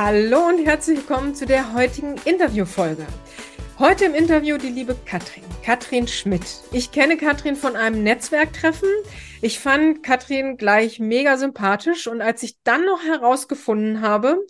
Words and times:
Hallo 0.00 0.46
und 0.46 0.64
herzlich 0.64 0.98
willkommen 0.98 1.34
zu 1.34 1.44
der 1.44 1.74
heutigen 1.74 2.14
Interviewfolge. 2.24 3.04
Heute 3.80 4.04
im 4.04 4.14
Interview 4.14 4.56
die 4.56 4.68
liebe 4.68 4.94
Katrin, 5.04 5.42
Katrin 5.64 6.06
Schmidt. 6.06 6.44
Ich 6.70 6.92
kenne 6.92 7.16
Katrin 7.16 7.56
von 7.56 7.74
einem 7.74 8.04
Netzwerktreffen. 8.04 8.88
Ich 9.42 9.58
fand 9.58 10.04
Katrin 10.04 10.56
gleich 10.56 11.00
mega 11.00 11.36
sympathisch 11.36 12.06
und 12.06 12.22
als 12.22 12.44
ich 12.44 12.62
dann 12.62 12.84
noch 12.84 13.02
herausgefunden 13.02 14.00
habe, 14.00 14.46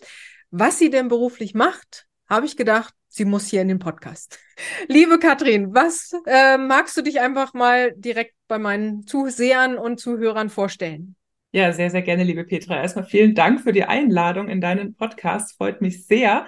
was 0.51 0.77
sie 0.77 0.91
denn 0.91 1.07
beruflich 1.07 1.55
macht, 1.55 2.05
habe 2.29 2.45
ich 2.45 2.55
gedacht, 2.55 2.93
sie 3.07 3.25
muss 3.25 3.47
hier 3.47 3.63
in 3.63 3.69
den 3.69 3.79
Podcast. 3.79 4.37
Liebe 4.87 5.17
Katrin, 5.17 5.73
was 5.73 6.11
äh, 6.27 6.59
magst 6.59 6.95
du 6.95 7.01
dich 7.01 7.21
einfach 7.21 7.55
mal 7.55 7.91
direkt 7.95 8.35
bei 8.47 8.59
meinen 8.59 9.07
Zusehern 9.07 9.79
und 9.79 9.99
Zuhörern 9.99 10.51
vorstellen? 10.51 11.15
Ja, 11.51 11.71
sehr, 11.73 11.89
sehr 11.89 12.03
gerne, 12.03 12.23
liebe 12.23 12.43
Petra. 12.43 12.79
Erstmal 12.79 13.05
vielen 13.05 13.33
Dank 13.33 13.61
für 13.61 13.71
die 13.73 13.83
Einladung 13.83 14.49
in 14.49 14.61
deinen 14.61 14.93
Podcast. 14.95 15.57
Freut 15.57 15.81
mich 15.81 16.05
sehr. 16.05 16.45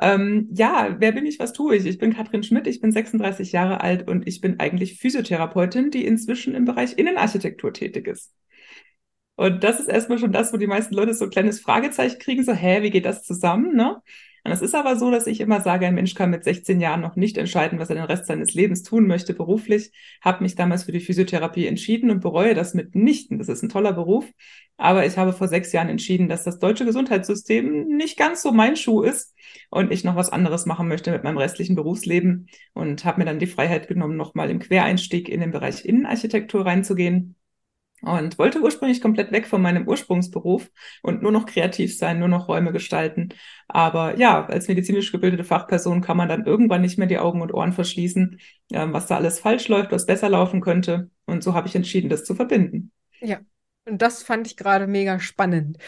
Ähm, 0.00 0.48
ja, 0.52 0.94
wer 1.00 1.10
bin 1.10 1.26
ich, 1.26 1.40
was 1.40 1.52
tue 1.52 1.74
ich? 1.74 1.86
Ich 1.86 1.98
bin 1.98 2.14
Katrin 2.14 2.44
Schmidt, 2.44 2.68
ich 2.68 2.80
bin 2.80 2.92
36 2.92 3.50
Jahre 3.50 3.80
alt 3.80 4.06
und 4.08 4.28
ich 4.28 4.40
bin 4.40 4.60
eigentlich 4.60 4.98
Physiotherapeutin, 5.00 5.90
die 5.90 6.06
inzwischen 6.06 6.54
im 6.54 6.66
Bereich 6.66 6.96
Innenarchitektur 6.98 7.72
tätig 7.72 8.06
ist. 8.06 8.32
Und 9.36 9.64
das 9.64 9.80
ist 9.80 9.88
erstmal 9.88 10.18
schon 10.18 10.32
das, 10.32 10.52
wo 10.52 10.56
die 10.56 10.66
meisten 10.68 10.94
Leute 10.94 11.14
so 11.14 11.24
ein 11.24 11.30
kleines 11.30 11.60
Fragezeichen 11.60 12.18
kriegen, 12.20 12.44
so, 12.44 12.52
hä, 12.52 12.82
wie 12.82 12.90
geht 12.90 13.04
das 13.04 13.24
zusammen, 13.24 13.74
ne? 13.74 14.00
Und 14.44 14.52
es 14.52 14.60
ist 14.60 14.74
aber 14.74 14.96
so, 14.96 15.10
dass 15.10 15.26
ich 15.26 15.40
immer 15.40 15.62
sage, 15.62 15.86
ein 15.86 15.94
Mensch 15.94 16.14
kann 16.14 16.28
mit 16.28 16.44
16 16.44 16.78
Jahren 16.78 17.00
noch 17.00 17.16
nicht 17.16 17.38
entscheiden, 17.38 17.78
was 17.78 17.88
er 17.88 17.94
den 17.96 18.04
Rest 18.04 18.26
seines 18.26 18.52
Lebens 18.52 18.82
tun 18.82 19.06
möchte 19.06 19.32
beruflich. 19.32 19.90
Habe 20.20 20.42
mich 20.42 20.54
damals 20.54 20.84
für 20.84 20.92
die 20.92 21.00
Physiotherapie 21.00 21.66
entschieden 21.66 22.10
und 22.10 22.20
bereue 22.20 22.54
das 22.54 22.74
mitnichten. 22.74 23.38
Das 23.38 23.48
ist 23.48 23.62
ein 23.62 23.70
toller 23.70 23.94
Beruf. 23.94 24.26
Aber 24.76 25.06
ich 25.06 25.16
habe 25.16 25.32
vor 25.32 25.48
sechs 25.48 25.72
Jahren 25.72 25.88
entschieden, 25.88 26.28
dass 26.28 26.44
das 26.44 26.58
deutsche 26.58 26.84
Gesundheitssystem 26.84 27.86
nicht 27.86 28.18
ganz 28.18 28.42
so 28.42 28.52
mein 28.52 28.76
Schuh 28.76 29.00
ist 29.02 29.34
und 29.70 29.90
ich 29.92 30.04
noch 30.04 30.16
was 30.16 30.28
anderes 30.30 30.66
machen 30.66 30.88
möchte 30.88 31.10
mit 31.10 31.24
meinem 31.24 31.38
restlichen 31.38 31.74
Berufsleben 31.74 32.48
und 32.74 33.06
habe 33.06 33.20
mir 33.20 33.24
dann 33.24 33.38
die 33.38 33.46
Freiheit 33.46 33.88
genommen, 33.88 34.18
nochmal 34.18 34.50
im 34.50 34.58
Quereinstieg 34.58 35.30
in 35.30 35.40
den 35.40 35.52
Bereich 35.52 35.86
Innenarchitektur 35.86 36.66
reinzugehen 36.66 37.36
und 38.02 38.38
wollte 38.38 38.60
ursprünglich 38.60 39.00
komplett 39.00 39.32
weg 39.32 39.46
von 39.46 39.62
meinem 39.62 39.88
Ursprungsberuf 39.88 40.70
und 41.02 41.22
nur 41.22 41.32
noch 41.32 41.46
kreativ 41.46 41.96
sein, 41.96 42.18
nur 42.18 42.28
noch 42.28 42.48
Räume 42.48 42.72
gestalten. 42.72 43.30
Aber 43.68 44.18
ja, 44.18 44.44
als 44.46 44.68
medizinisch 44.68 45.10
gebildete 45.10 45.44
Fachperson 45.44 46.00
kann 46.02 46.16
man 46.16 46.28
dann 46.28 46.44
irgendwann 46.44 46.82
nicht 46.82 46.98
mehr 46.98 47.06
die 47.06 47.18
Augen 47.18 47.40
und 47.40 47.54
Ohren 47.54 47.72
verschließen, 47.72 48.38
äh, 48.72 48.86
was 48.90 49.06
da 49.06 49.16
alles 49.16 49.40
falsch 49.40 49.68
läuft, 49.68 49.92
was 49.92 50.06
besser 50.06 50.28
laufen 50.28 50.60
könnte. 50.60 51.10
Und 51.24 51.42
so 51.42 51.54
habe 51.54 51.68
ich 51.68 51.74
entschieden, 51.74 52.10
das 52.10 52.24
zu 52.24 52.34
verbinden. 52.34 52.92
Ja, 53.20 53.40
und 53.86 54.02
das 54.02 54.22
fand 54.22 54.46
ich 54.46 54.56
gerade 54.56 54.86
mega 54.86 55.18
spannend. 55.18 55.78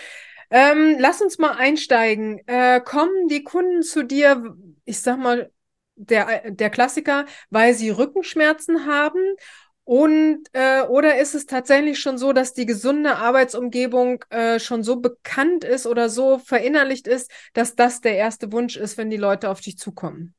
Ähm, 0.50 0.96
lass 0.98 1.20
uns 1.20 1.38
mal 1.38 1.52
einsteigen. 1.52 2.40
Äh, 2.46 2.80
kommen 2.80 3.28
die 3.28 3.42
Kunden 3.42 3.82
zu 3.82 4.04
dir, 4.04 4.56
ich 4.84 5.00
sag 5.00 5.18
mal, 5.18 5.50
der, 5.96 6.50
der 6.50 6.70
Klassiker, 6.70 7.24
weil 7.50 7.74
sie 7.74 7.90
Rückenschmerzen 7.90 8.86
haben 8.86 9.20
und 9.86 10.40
äh, 10.52 10.82
oder 10.82 11.20
ist 11.20 11.36
es 11.36 11.46
tatsächlich 11.46 12.00
schon 12.00 12.18
so, 12.18 12.32
dass 12.32 12.54
die 12.54 12.66
gesunde 12.66 13.18
Arbeitsumgebung 13.18 14.24
äh, 14.30 14.58
schon 14.58 14.82
so 14.82 14.96
bekannt 15.00 15.62
ist 15.62 15.86
oder 15.86 16.08
so 16.08 16.38
verinnerlicht 16.40 17.06
ist, 17.06 17.30
dass 17.54 17.76
das 17.76 18.00
der 18.00 18.16
erste 18.16 18.50
Wunsch 18.50 18.76
ist, 18.76 18.98
wenn 18.98 19.10
die 19.10 19.16
Leute 19.16 19.48
auf 19.48 19.60
dich 19.60 19.78
zukommen? 19.78 20.34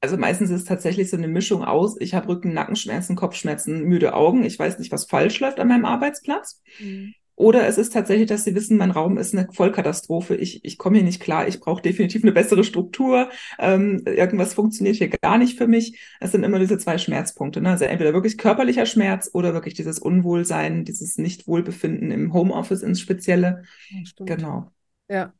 Also 0.00 0.16
meistens 0.16 0.50
ist 0.50 0.62
es 0.62 0.64
tatsächlich 0.64 1.08
so 1.08 1.16
eine 1.16 1.28
Mischung 1.28 1.64
aus, 1.64 1.96
ich 2.00 2.14
habe 2.14 2.28
Rücken, 2.28 2.52
Nackenschmerzen, 2.52 3.14
Kopfschmerzen, 3.14 3.84
müde 3.84 4.14
Augen, 4.14 4.44
ich 4.44 4.58
weiß 4.58 4.80
nicht, 4.80 4.90
was 4.90 5.06
falsch 5.06 5.38
läuft 5.38 5.60
an 5.60 5.68
meinem 5.68 5.84
Arbeitsplatz. 5.84 6.60
Mhm. 6.78 7.14
Oder 7.38 7.68
es 7.68 7.78
ist 7.78 7.92
tatsächlich, 7.92 8.26
dass 8.26 8.42
sie 8.42 8.56
wissen, 8.56 8.76
mein 8.76 8.90
Raum 8.90 9.16
ist 9.16 9.32
eine 9.32 9.46
Vollkatastrophe. 9.52 10.34
Ich, 10.34 10.64
ich 10.64 10.76
komme 10.76 10.96
hier 10.96 11.04
nicht 11.04 11.22
klar. 11.22 11.46
Ich 11.46 11.60
brauche 11.60 11.80
definitiv 11.80 12.24
eine 12.24 12.32
bessere 12.32 12.64
Struktur. 12.64 13.30
Ähm, 13.60 14.02
irgendwas 14.06 14.54
funktioniert 14.54 14.96
hier 14.96 15.08
gar 15.08 15.38
nicht 15.38 15.56
für 15.56 15.68
mich. 15.68 16.00
Es 16.18 16.32
sind 16.32 16.42
immer 16.42 16.58
diese 16.58 16.78
zwei 16.78 16.98
Schmerzpunkte. 16.98 17.60
Ne? 17.60 17.70
Also 17.70 17.84
entweder 17.84 18.12
wirklich 18.12 18.38
körperlicher 18.38 18.86
Schmerz 18.86 19.30
oder 19.32 19.54
wirklich 19.54 19.74
dieses 19.74 20.00
Unwohlsein, 20.00 20.84
dieses 20.84 21.16
Nichtwohlbefinden 21.16 22.10
im 22.10 22.32
Homeoffice 22.32 22.82
ins 22.82 23.00
Spezielle. 23.00 23.62
Ja, 23.88 24.24
genau. 24.24 24.72
Ja. 25.08 25.32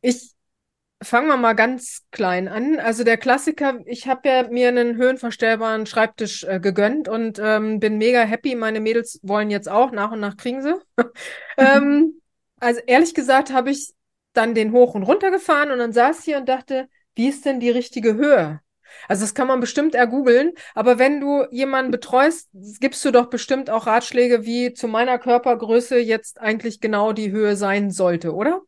Ich 0.00 0.32
Fangen 1.02 1.28
wir 1.28 1.36
mal 1.36 1.54
ganz 1.54 2.02
klein 2.10 2.48
an. 2.48 2.78
Also 2.78 3.04
der 3.04 3.16
Klassiker, 3.16 3.80
ich 3.86 4.06
habe 4.06 4.28
ja 4.28 4.48
mir 4.48 4.68
einen 4.68 4.96
höhenverstellbaren 4.96 5.86
Schreibtisch 5.86 6.44
äh, 6.44 6.60
gegönnt 6.60 7.08
und 7.08 7.40
ähm, 7.42 7.80
bin 7.80 7.98
mega 7.98 8.22
happy. 8.22 8.54
Meine 8.54 8.80
Mädels 8.80 9.18
wollen 9.22 9.50
jetzt 9.50 9.68
auch, 9.68 9.90
nach 9.92 10.12
und 10.12 10.20
nach 10.20 10.36
kriegen 10.36 10.62
sie. 10.62 10.74
ähm, 11.56 12.20
also 12.60 12.80
ehrlich 12.86 13.14
gesagt 13.14 13.52
habe 13.52 13.70
ich 13.70 13.94
dann 14.32 14.54
den 14.54 14.72
hoch 14.72 14.94
und 14.94 15.02
runter 15.02 15.30
gefahren 15.30 15.70
und 15.70 15.78
dann 15.78 15.92
saß 15.92 16.24
hier 16.24 16.38
und 16.38 16.48
dachte, 16.48 16.88
wie 17.14 17.28
ist 17.28 17.44
denn 17.44 17.60
die 17.60 17.70
richtige 17.70 18.14
Höhe? 18.14 18.60
Also 19.08 19.22
das 19.22 19.34
kann 19.34 19.48
man 19.48 19.60
bestimmt 19.60 19.94
ergoogeln, 19.94 20.52
aber 20.74 20.98
wenn 20.98 21.20
du 21.20 21.44
jemanden 21.50 21.90
betreust, 21.90 22.50
gibst 22.52 23.04
du 23.04 23.10
doch 23.10 23.30
bestimmt 23.30 23.70
auch 23.70 23.86
Ratschläge, 23.86 24.44
wie 24.44 24.74
zu 24.74 24.86
meiner 24.86 25.18
Körpergröße 25.18 25.98
jetzt 25.98 26.40
eigentlich 26.40 26.80
genau 26.80 27.12
die 27.12 27.30
Höhe 27.30 27.56
sein 27.56 27.90
sollte, 27.90 28.34
oder? 28.34 28.62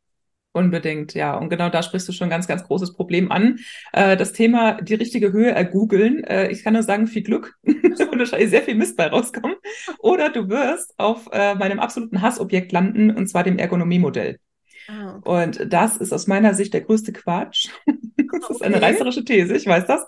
Unbedingt, 0.56 1.14
ja. 1.14 1.36
Und 1.36 1.48
genau 1.48 1.68
da 1.68 1.82
sprichst 1.82 2.08
du 2.08 2.12
schon 2.12 2.28
ein 2.28 2.30
ganz, 2.30 2.46
ganz 2.46 2.62
großes 2.62 2.92
Problem 2.92 3.32
an. 3.32 3.58
Äh, 3.92 4.16
das 4.16 4.32
Thema 4.32 4.80
die 4.80 4.94
richtige 4.94 5.32
Höhe 5.32 5.50
ergoogeln. 5.50 6.22
Äh, 6.22 6.52
ich 6.52 6.62
kann 6.62 6.74
nur 6.74 6.84
sagen, 6.84 7.08
viel 7.08 7.24
Glück. 7.24 7.56
da 7.64 7.72
wird 7.72 8.18
wahrscheinlich 8.18 8.50
sehr 8.50 8.62
viel 8.62 8.76
Mist 8.76 8.96
bei 8.96 9.08
rauskommen. 9.08 9.56
Oder 9.98 10.30
du 10.30 10.48
wirst 10.48 10.94
auf 10.96 11.28
äh, 11.32 11.56
meinem 11.56 11.80
absoluten 11.80 12.22
Hassobjekt 12.22 12.70
landen, 12.70 13.10
und 13.10 13.26
zwar 13.26 13.42
dem 13.42 13.58
Ergonomiemodell. 13.58 14.38
Ah, 14.86 15.16
okay. 15.16 15.42
Und 15.42 15.72
das 15.72 15.96
ist 15.96 16.12
aus 16.12 16.28
meiner 16.28 16.54
Sicht 16.54 16.72
der 16.72 16.82
größte 16.82 17.12
Quatsch. 17.12 17.68
das 17.86 18.44
okay. 18.44 18.54
ist 18.54 18.62
eine 18.62 18.80
reißerische 18.80 19.24
These, 19.24 19.56
ich 19.56 19.66
weiß 19.66 19.86
das. 19.86 20.06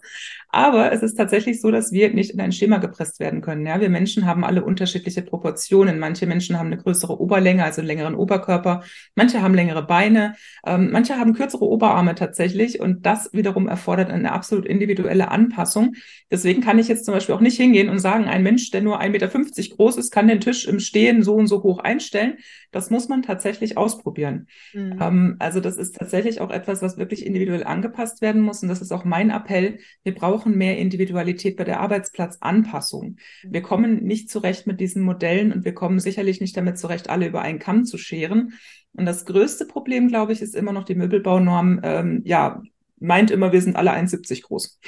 Aber 0.57 0.91
es 0.91 1.03
ist 1.03 1.17
tatsächlich 1.17 1.61
so, 1.61 1.71
dass 1.71 1.93
wir 1.93 2.15
nicht 2.15 2.31
in 2.31 2.41
ein 2.41 2.51
Schema 2.51 2.79
gepresst 2.79 3.21
werden 3.21 3.43
können. 3.43 3.67
Ja, 3.67 3.79
wir 3.79 3.91
Menschen 3.91 4.25
haben 4.25 4.43
alle 4.43 4.65
unterschiedliche 4.65 5.21
Proportionen. 5.21 5.99
Manche 5.99 6.27
Menschen 6.27 6.59
haben 6.59 6.69
eine 6.69 6.79
größere 6.79 7.21
Oberlänge, 7.21 7.63
also 7.63 7.83
einen 7.83 7.89
längeren 7.89 8.15
Oberkörper. 8.15 8.83
Manche 9.15 9.43
haben 9.43 9.53
längere 9.53 9.87
Beine. 9.87 10.35
Ähm, 10.65 10.89
manche 10.93 11.19
haben 11.19 11.35
kürzere 11.35 11.67
Oberarme 11.67 12.15
tatsächlich. 12.15 12.81
Und 12.81 13.05
das 13.05 13.35
wiederum 13.35 13.69
erfordert 13.69 14.11
eine 14.11 14.33
absolut 14.33 14.65
individuelle 14.65 15.31
Anpassung. 15.31 15.95
Deswegen 16.31 16.63
kann 16.63 16.79
ich 16.79 16.89
jetzt 16.89 17.05
zum 17.05 17.13
Beispiel 17.13 17.35
auch 17.35 17.43
nicht 17.43 17.59
hingehen 17.59 17.91
und 17.91 17.99
sagen, 17.99 18.25
ein 18.25 18.43
Mensch, 18.43 18.71
der 18.71 18.81
nur 18.81 19.03
1,50 19.03 19.11
Meter 19.11 19.29
groß 19.77 19.99
ist, 19.99 20.11
kann 20.11 20.27
den 20.27 20.41
Tisch 20.41 20.67
im 20.67 20.81
Stehen 20.81 21.23
so 21.23 21.35
und 21.35 21.49
so 21.49 21.63
hoch 21.65 21.81
einstellen. 21.81 22.39
Das 22.73 22.89
muss 22.89 23.09
man 23.09 23.23
tatsächlich 23.23 23.77
ausprobieren. 23.77 24.49
Mhm. 24.73 24.99
Ähm, 25.01 25.37
also 25.39 25.61
das 25.61 25.77
ist 25.77 25.97
tatsächlich 25.97 26.41
auch 26.41 26.51
etwas, 26.51 26.81
was 26.81 26.97
wirklich 26.97 27.27
individuell 27.27 27.65
angepasst 27.65 28.23
werden 28.23 28.41
muss. 28.41 28.63
Und 28.63 28.71
das 28.71 28.81
ist 28.81 28.93
auch 28.93 29.05
mein 29.05 29.29
Appell. 29.29 29.81
Wir 30.03 30.15
brauchen 30.15 30.46
mehr 30.55 30.79
Individualität 30.79 31.57
bei 31.57 31.65
der 31.65 31.81
Arbeitsplatzanpassung. 31.81 33.17
Wir 33.43 33.63
kommen 33.63 34.05
nicht 34.05 34.31
zurecht 34.31 34.67
mit 34.67 34.81
diesen 34.81 35.03
Modellen 35.03 35.53
und 35.53 35.65
wir 35.65 35.75
kommen 35.75 35.99
sicherlich 35.99 36.41
nicht 36.41 36.57
damit 36.57 36.79
zurecht, 36.79 37.11
alle 37.11 37.27
über 37.27 37.43
einen 37.43 37.59
Kamm 37.59 37.85
zu 37.85 37.99
scheren. 37.99 38.53
Und 38.93 39.07
das 39.07 39.25
größte 39.25 39.67
Problem, 39.67 40.09
glaube 40.09 40.33
ich, 40.33 40.43
ist 40.43 40.55
immer 40.55 40.73
noch 40.73 40.85
die 40.85 40.95
Möbelbaunorm. 40.95 41.81
Ähm, 41.83 42.23
ja, 42.25 42.63
meint 42.99 43.31
immer, 43.31 43.53
wir 43.53 43.61
sind 43.61 43.77
alle 43.77 43.93
1,70 43.93 44.43
groß. 44.43 44.81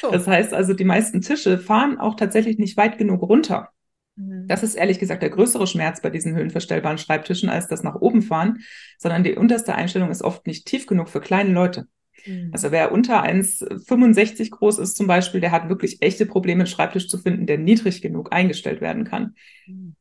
So. 0.00 0.10
Das 0.10 0.26
heißt 0.26 0.54
also, 0.54 0.72
die 0.72 0.84
meisten 0.84 1.20
Tische 1.20 1.58
fahren 1.58 1.98
auch 1.98 2.14
tatsächlich 2.14 2.58
nicht 2.58 2.76
weit 2.76 2.98
genug 2.98 3.22
runter. 3.22 3.70
Mhm. 4.16 4.46
Das 4.46 4.62
ist 4.62 4.74
ehrlich 4.74 4.98
gesagt 4.98 5.22
der 5.22 5.30
größere 5.30 5.66
Schmerz 5.66 6.00
bei 6.00 6.10
diesen 6.10 6.34
höhenverstellbaren 6.34 6.98
Schreibtischen 6.98 7.48
als 7.48 7.68
das 7.68 7.82
nach 7.82 7.96
oben 7.96 8.22
fahren, 8.22 8.58
sondern 8.98 9.24
die 9.24 9.34
unterste 9.34 9.74
Einstellung 9.74 10.10
ist 10.10 10.22
oft 10.22 10.46
nicht 10.46 10.66
tief 10.66 10.86
genug 10.86 11.08
für 11.08 11.20
kleine 11.20 11.52
Leute. 11.52 11.86
Mhm. 12.26 12.50
Also 12.52 12.70
wer 12.70 12.92
unter 12.92 13.22
1,65 13.22 14.50
groß 14.50 14.78
ist 14.78 14.96
zum 14.96 15.06
Beispiel, 15.06 15.40
der 15.40 15.52
hat 15.52 15.68
wirklich 15.68 16.02
echte 16.02 16.26
Probleme, 16.26 16.60
einen 16.60 16.66
Schreibtisch 16.66 17.08
zu 17.08 17.18
finden, 17.18 17.46
der 17.46 17.58
niedrig 17.58 18.02
genug 18.02 18.32
eingestellt 18.32 18.80
werden 18.80 19.04
kann. 19.04 19.34
Mhm. 19.66 19.94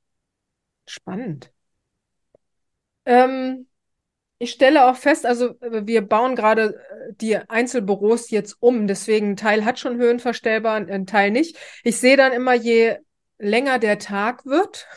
Spannend. 0.86 1.52
Ähm, 3.06 3.68
ich 4.40 4.52
stelle 4.52 4.90
auch 4.90 4.96
fest, 4.96 5.26
also 5.26 5.60
äh, 5.60 5.86
wir 5.86 6.02
bauen 6.02 6.36
gerade 6.36 6.76
äh, 6.76 7.14
die 7.20 7.38
Einzelbüros 7.38 8.30
jetzt 8.30 8.58
um, 8.62 8.88
deswegen 8.88 9.32
ein 9.32 9.36
Teil 9.38 9.66
hat 9.66 9.80
schon 9.80 9.98
höhenverstellbar, 9.98 10.76
ein 10.76 11.06
Teil 11.06 11.32
nicht. 11.32 11.58
Ich 11.84 11.98
sehe 11.98 12.18
dann 12.18 12.32
immer, 12.32 12.54
je 12.54 12.98
länger 13.38 13.80
der 13.80 14.00
Tag 14.00 14.46
wird, 14.46 14.88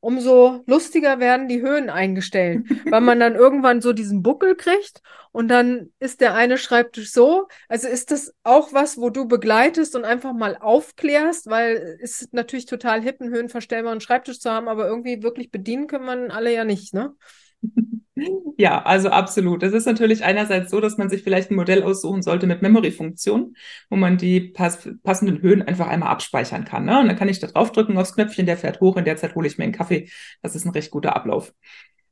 umso 0.00 0.62
lustiger 0.66 1.18
werden 1.18 1.48
die 1.48 1.60
Höhen 1.60 1.90
eingestellt, 1.90 2.66
weil 2.90 3.00
man 3.00 3.18
dann 3.18 3.34
irgendwann 3.34 3.80
so 3.80 3.92
diesen 3.92 4.22
Buckel 4.22 4.54
kriegt 4.54 5.02
und 5.32 5.48
dann 5.48 5.90
ist 5.98 6.20
der 6.20 6.34
eine 6.34 6.58
Schreibtisch 6.58 7.10
so. 7.12 7.48
Also 7.68 7.88
ist 7.88 8.10
das 8.10 8.32
auch 8.44 8.72
was, 8.72 8.98
wo 8.98 9.10
du 9.10 9.26
begleitest 9.26 9.96
und 9.96 10.04
einfach 10.04 10.32
mal 10.32 10.56
aufklärst, 10.56 11.48
weil 11.48 11.98
es 12.00 12.22
ist 12.22 12.34
natürlich 12.34 12.66
total 12.66 13.02
hip, 13.02 13.20
einen 13.20 13.32
höhenverstellbaren 13.32 14.00
Schreibtisch 14.00 14.40
zu 14.40 14.50
haben, 14.50 14.68
aber 14.68 14.86
irgendwie 14.86 15.22
wirklich 15.22 15.50
bedienen 15.50 15.86
können 15.86 16.06
man 16.06 16.30
alle 16.30 16.52
ja 16.52 16.64
nicht, 16.64 16.94
ne? 16.94 17.14
Ja, 18.56 18.82
also 18.82 19.10
absolut. 19.10 19.62
Es 19.62 19.72
ist 19.72 19.86
natürlich 19.86 20.24
einerseits 20.24 20.70
so, 20.70 20.80
dass 20.80 20.98
man 20.98 21.08
sich 21.08 21.22
vielleicht 21.22 21.50
ein 21.50 21.54
Modell 21.54 21.84
aussuchen 21.84 22.22
sollte 22.22 22.46
mit 22.48 22.62
Memory-Funktion, 22.62 23.54
wo 23.90 23.96
man 23.96 24.16
die 24.18 24.40
pass 24.40 24.88
passenden 25.04 25.40
Höhen 25.40 25.62
einfach 25.62 25.86
einmal 25.86 26.08
abspeichern 26.10 26.64
kann. 26.64 26.84
Ne? 26.84 26.98
Und 26.98 27.06
dann 27.06 27.16
kann 27.16 27.28
ich 27.28 27.38
da 27.38 27.46
draufdrücken 27.46 27.96
aufs 27.96 28.14
Knöpfchen, 28.14 28.46
der 28.46 28.56
fährt 28.56 28.80
hoch, 28.80 28.96
in 28.96 29.04
der 29.04 29.16
Zeit 29.16 29.34
hole 29.36 29.46
ich 29.46 29.58
mir 29.58 29.64
einen 29.64 29.72
Kaffee. 29.72 30.08
Das 30.42 30.56
ist 30.56 30.64
ein 30.64 30.70
recht 30.72 30.90
guter 30.90 31.14
Ablauf. 31.14 31.52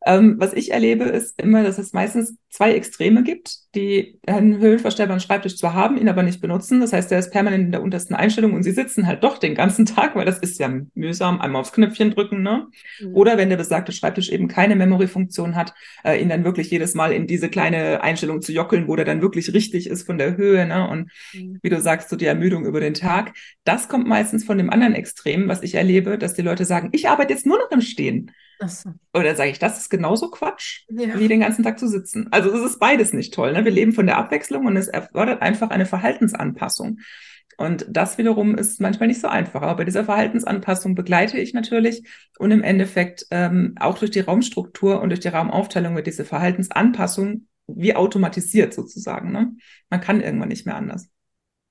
Ähm, 0.06 0.36
was 0.38 0.52
ich 0.52 0.70
erlebe, 0.70 1.04
ist 1.04 1.42
immer, 1.42 1.64
dass 1.64 1.78
es 1.78 1.92
meistens 1.92 2.36
zwei 2.48 2.74
Extreme 2.74 3.24
gibt, 3.24 3.56
die 3.74 4.20
einen 4.24 4.58
höhenverstellbaren 4.58 5.18
Schreibtisch 5.18 5.56
zwar 5.56 5.74
haben, 5.74 5.98
ihn 5.98 6.08
aber 6.08 6.22
nicht 6.22 6.40
benutzen. 6.40 6.80
Das 6.80 6.92
heißt, 6.92 7.10
der 7.10 7.18
ist 7.18 7.32
permanent 7.32 7.64
in 7.64 7.72
der 7.72 7.82
untersten 7.82 8.14
Einstellung 8.14 8.54
und 8.54 8.62
sie 8.62 8.70
sitzen 8.70 9.08
halt 9.08 9.24
doch 9.24 9.38
den 9.38 9.56
ganzen 9.56 9.84
Tag, 9.84 10.14
weil 10.14 10.24
das 10.24 10.38
ist 10.38 10.60
ja 10.60 10.70
mühsam, 10.94 11.40
einmal 11.40 11.60
aufs 11.60 11.72
Knöpfchen 11.72 12.12
drücken, 12.12 12.42
ne? 12.42 12.68
Mhm. 13.00 13.14
Oder 13.16 13.36
wenn 13.36 13.48
der 13.48 13.56
besagte 13.56 13.90
Schreibtisch 13.90 14.30
eben 14.30 14.46
keine 14.46 14.76
Memory-Funktion 14.76 15.56
hat, 15.56 15.74
äh, 16.04 16.22
ihn 16.22 16.28
dann 16.28 16.44
wirklich 16.44 16.70
jedes 16.70 16.94
Mal 16.94 17.12
in 17.12 17.26
diese 17.26 17.48
kleine 17.48 18.00
Einstellung 18.00 18.42
zu 18.42 18.52
jockeln, 18.52 18.86
wo 18.86 18.94
der 18.94 19.06
dann 19.06 19.22
wirklich 19.22 19.52
richtig 19.52 19.90
ist 19.90 20.04
von 20.04 20.18
der 20.18 20.36
Höhe, 20.36 20.66
ne? 20.66 20.88
Und 20.88 21.10
mhm. 21.34 21.58
wie 21.62 21.68
du 21.68 21.80
sagst, 21.80 22.10
so 22.10 22.16
die 22.16 22.26
Ermüdung 22.26 22.64
über 22.64 22.78
den 22.78 22.94
Tag. 22.94 23.34
Das 23.64 23.88
kommt 23.88 24.06
meistens 24.06 24.44
von 24.44 24.56
dem 24.56 24.70
anderen 24.70 24.94
Extrem, 24.94 25.48
was 25.48 25.64
ich 25.64 25.74
erlebe, 25.74 26.16
dass 26.16 26.34
die 26.34 26.42
Leute 26.42 26.64
sagen, 26.64 26.90
ich 26.92 27.08
arbeite 27.08 27.32
jetzt 27.32 27.44
nur 27.44 27.58
noch 27.58 27.72
im 27.72 27.80
Stehen. 27.80 28.30
So. 28.66 28.90
Oder 29.12 29.34
sage 29.34 29.50
ich, 29.50 29.58
das 29.58 29.78
ist 29.78 29.90
genauso 29.90 30.30
Quatsch, 30.30 30.84
ja. 30.88 31.18
wie 31.18 31.28
den 31.28 31.40
ganzen 31.40 31.62
Tag 31.62 31.78
zu 31.78 31.88
sitzen. 31.88 32.28
Also 32.30 32.50
es 32.52 32.64
ist 32.64 32.78
beides 32.78 33.12
nicht 33.12 33.34
toll. 33.34 33.52
Ne? 33.52 33.64
Wir 33.64 33.72
leben 33.72 33.92
von 33.92 34.06
der 34.06 34.16
Abwechslung 34.16 34.66
und 34.66 34.76
es 34.76 34.88
erfordert 34.88 35.42
einfach 35.42 35.70
eine 35.70 35.86
Verhaltensanpassung. 35.86 37.00
Und 37.58 37.86
das 37.88 38.18
wiederum 38.18 38.54
ist 38.54 38.80
manchmal 38.80 39.08
nicht 39.08 39.20
so 39.20 39.28
einfach. 39.28 39.62
Aber 39.62 39.76
bei 39.76 39.84
dieser 39.84 40.04
Verhaltensanpassung 40.04 40.94
begleite 40.94 41.38
ich 41.38 41.54
natürlich 41.54 42.06
und 42.38 42.50
im 42.50 42.62
Endeffekt 42.62 43.26
ähm, 43.30 43.74
auch 43.80 43.98
durch 43.98 44.10
die 44.10 44.20
Raumstruktur 44.20 45.00
und 45.00 45.08
durch 45.10 45.20
die 45.20 45.28
Raumaufteilung 45.28 45.94
wird 45.96 46.06
diese 46.06 46.24
Verhaltensanpassung 46.24 47.46
wie 47.66 47.96
automatisiert 47.96 48.74
sozusagen. 48.74 49.32
Ne? 49.32 49.56
Man 49.90 50.00
kann 50.00 50.20
irgendwann 50.20 50.48
nicht 50.48 50.66
mehr 50.66 50.76
anders. 50.76 51.08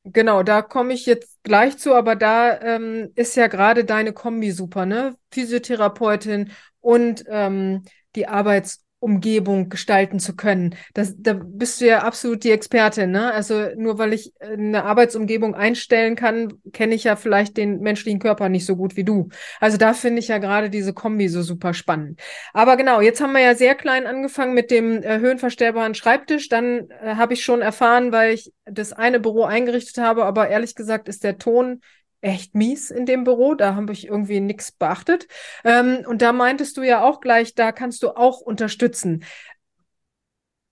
Genau, 0.07 0.43
da 0.43 0.61
komme 0.61 0.93
ich 0.93 1.07
jetzt 1.07 1.41
gleich 1.41 1.79
zu, 1.79 1.95
aber 1.95 2.15
da 2.15 2.61
ähm, 2.61 3.09
ist 3.15 3.35
ja 3.35 3.47
gerade 3.47 3.85
deine 3.85 4.13
Kombi 4.13 4.51
super, 4.51 4.85
ne? 4.85 5.15
Physiotherapeutin 5.31 6.51
und 6.85 7.25
ähm, 7.27 7.83
die 8.15 8.27
Arbeits- 8.27 8.81
Umgebung 8.99 9.69
gestalten 9.69 10.19
zu 10.19 10.35
können. 10.35 10.73
Das, 10.95 11.13
da 11.15 11.33
bist 11.33 11.79
du 11.79 11.85
ja 11.85 11.99
absolut 11.99 12.43
die 12.43 12.49
Expertin, 12.49 13.11
ne? 13.11 13.31
Also 13.31 13.67
nur 13.77 13.99
weil 13.99 14.13
ich 14.13 14.33
äh, 14.39 14.53
eine 14.53 14.83
Arbeitsumgebung 14.83 15.53
einstellen 15.53 16.15
kann, 16.15 16.53
kenne 16.73 16.95
ich 16.95 17.03
ja 17.03 17.15
vielleicht 17.15 17.55
den 17.57 17.81
menschlichen 17.81 18.17
Körper 18.19 18.49
nicht 18.49 18.65
so 18.65 18.75
gut 18.75 18.95
wie 18.95 19.03
du. 19.03 19.29
Also 19.59 19.77
da 19.77 19.93
finde 19.93 20.19
ich 20.21 20.29
ja 20.29 20.39
gerade 20.39 20.71
diese 20.71 20.93
Kombi 20.93 21.27
so 21.27 21.43
super 21.43 21.75
spannend. 21.75 22.19
Aber 22.51 22.77
genau, 22.77 22.99
jetzt 22.99 23.21
haben 23.21 23.33
wir 23.33 23.41
ja 23.41 23.53
sehr 23.53 23.75
klein 23.75 24.07
angefangen 24.07 24.55
mit 24.55 24.71
dem 24.71 25.03
äh, 25.03 25.19
höhenverstellbaren 25.19 25.93
Schreibtisch. 25.93 26.49
Dann 26.49 26.89
äh, 26.89 27.15
habe 27.15 27.33
ich 27.35 27.43
schon 27.43 27.61
erfahren, 27.61 28.11
weil 28.11 28.33
ich 28.33 28.53
das 28.65 28.91
eine 28.91 29.19
Büro 29.19 29.43
eingerichtet 29.43 30.03
habe, 30.03 30.25
aber 30.25 30.47
ehrlich 30.47 30.73
gesagt 30.73 31.09
ist 31.09 31.23
der 31.23 31.37
Ton 31.37 31.81
echt 32.21 32.56
mies 32.56 32.91
in 32.91 33.06
dem 33.06 33.23
Büro. 33.23 33.56
Da 33.56 33.75
habe 33.75 33.94
ich 33.94 34.07
irgendwie 34.07 34.39
nichts 34.39 34.71
beachtet. 34.71 35.27
Ähm, 35.63 36.03
und 36.07 36.21
da 36.21 36.33
meintest 36.33 36.77
du 36.77 36.83
ja 36.83 37.03
auch 37.03 37.21
gleich, 37.21 37.56
da 37.56 37.71
kannst 37.71 38.03
du 38.03 38.09
auch 38.09 38.41
unterstützen. 38.41 39.23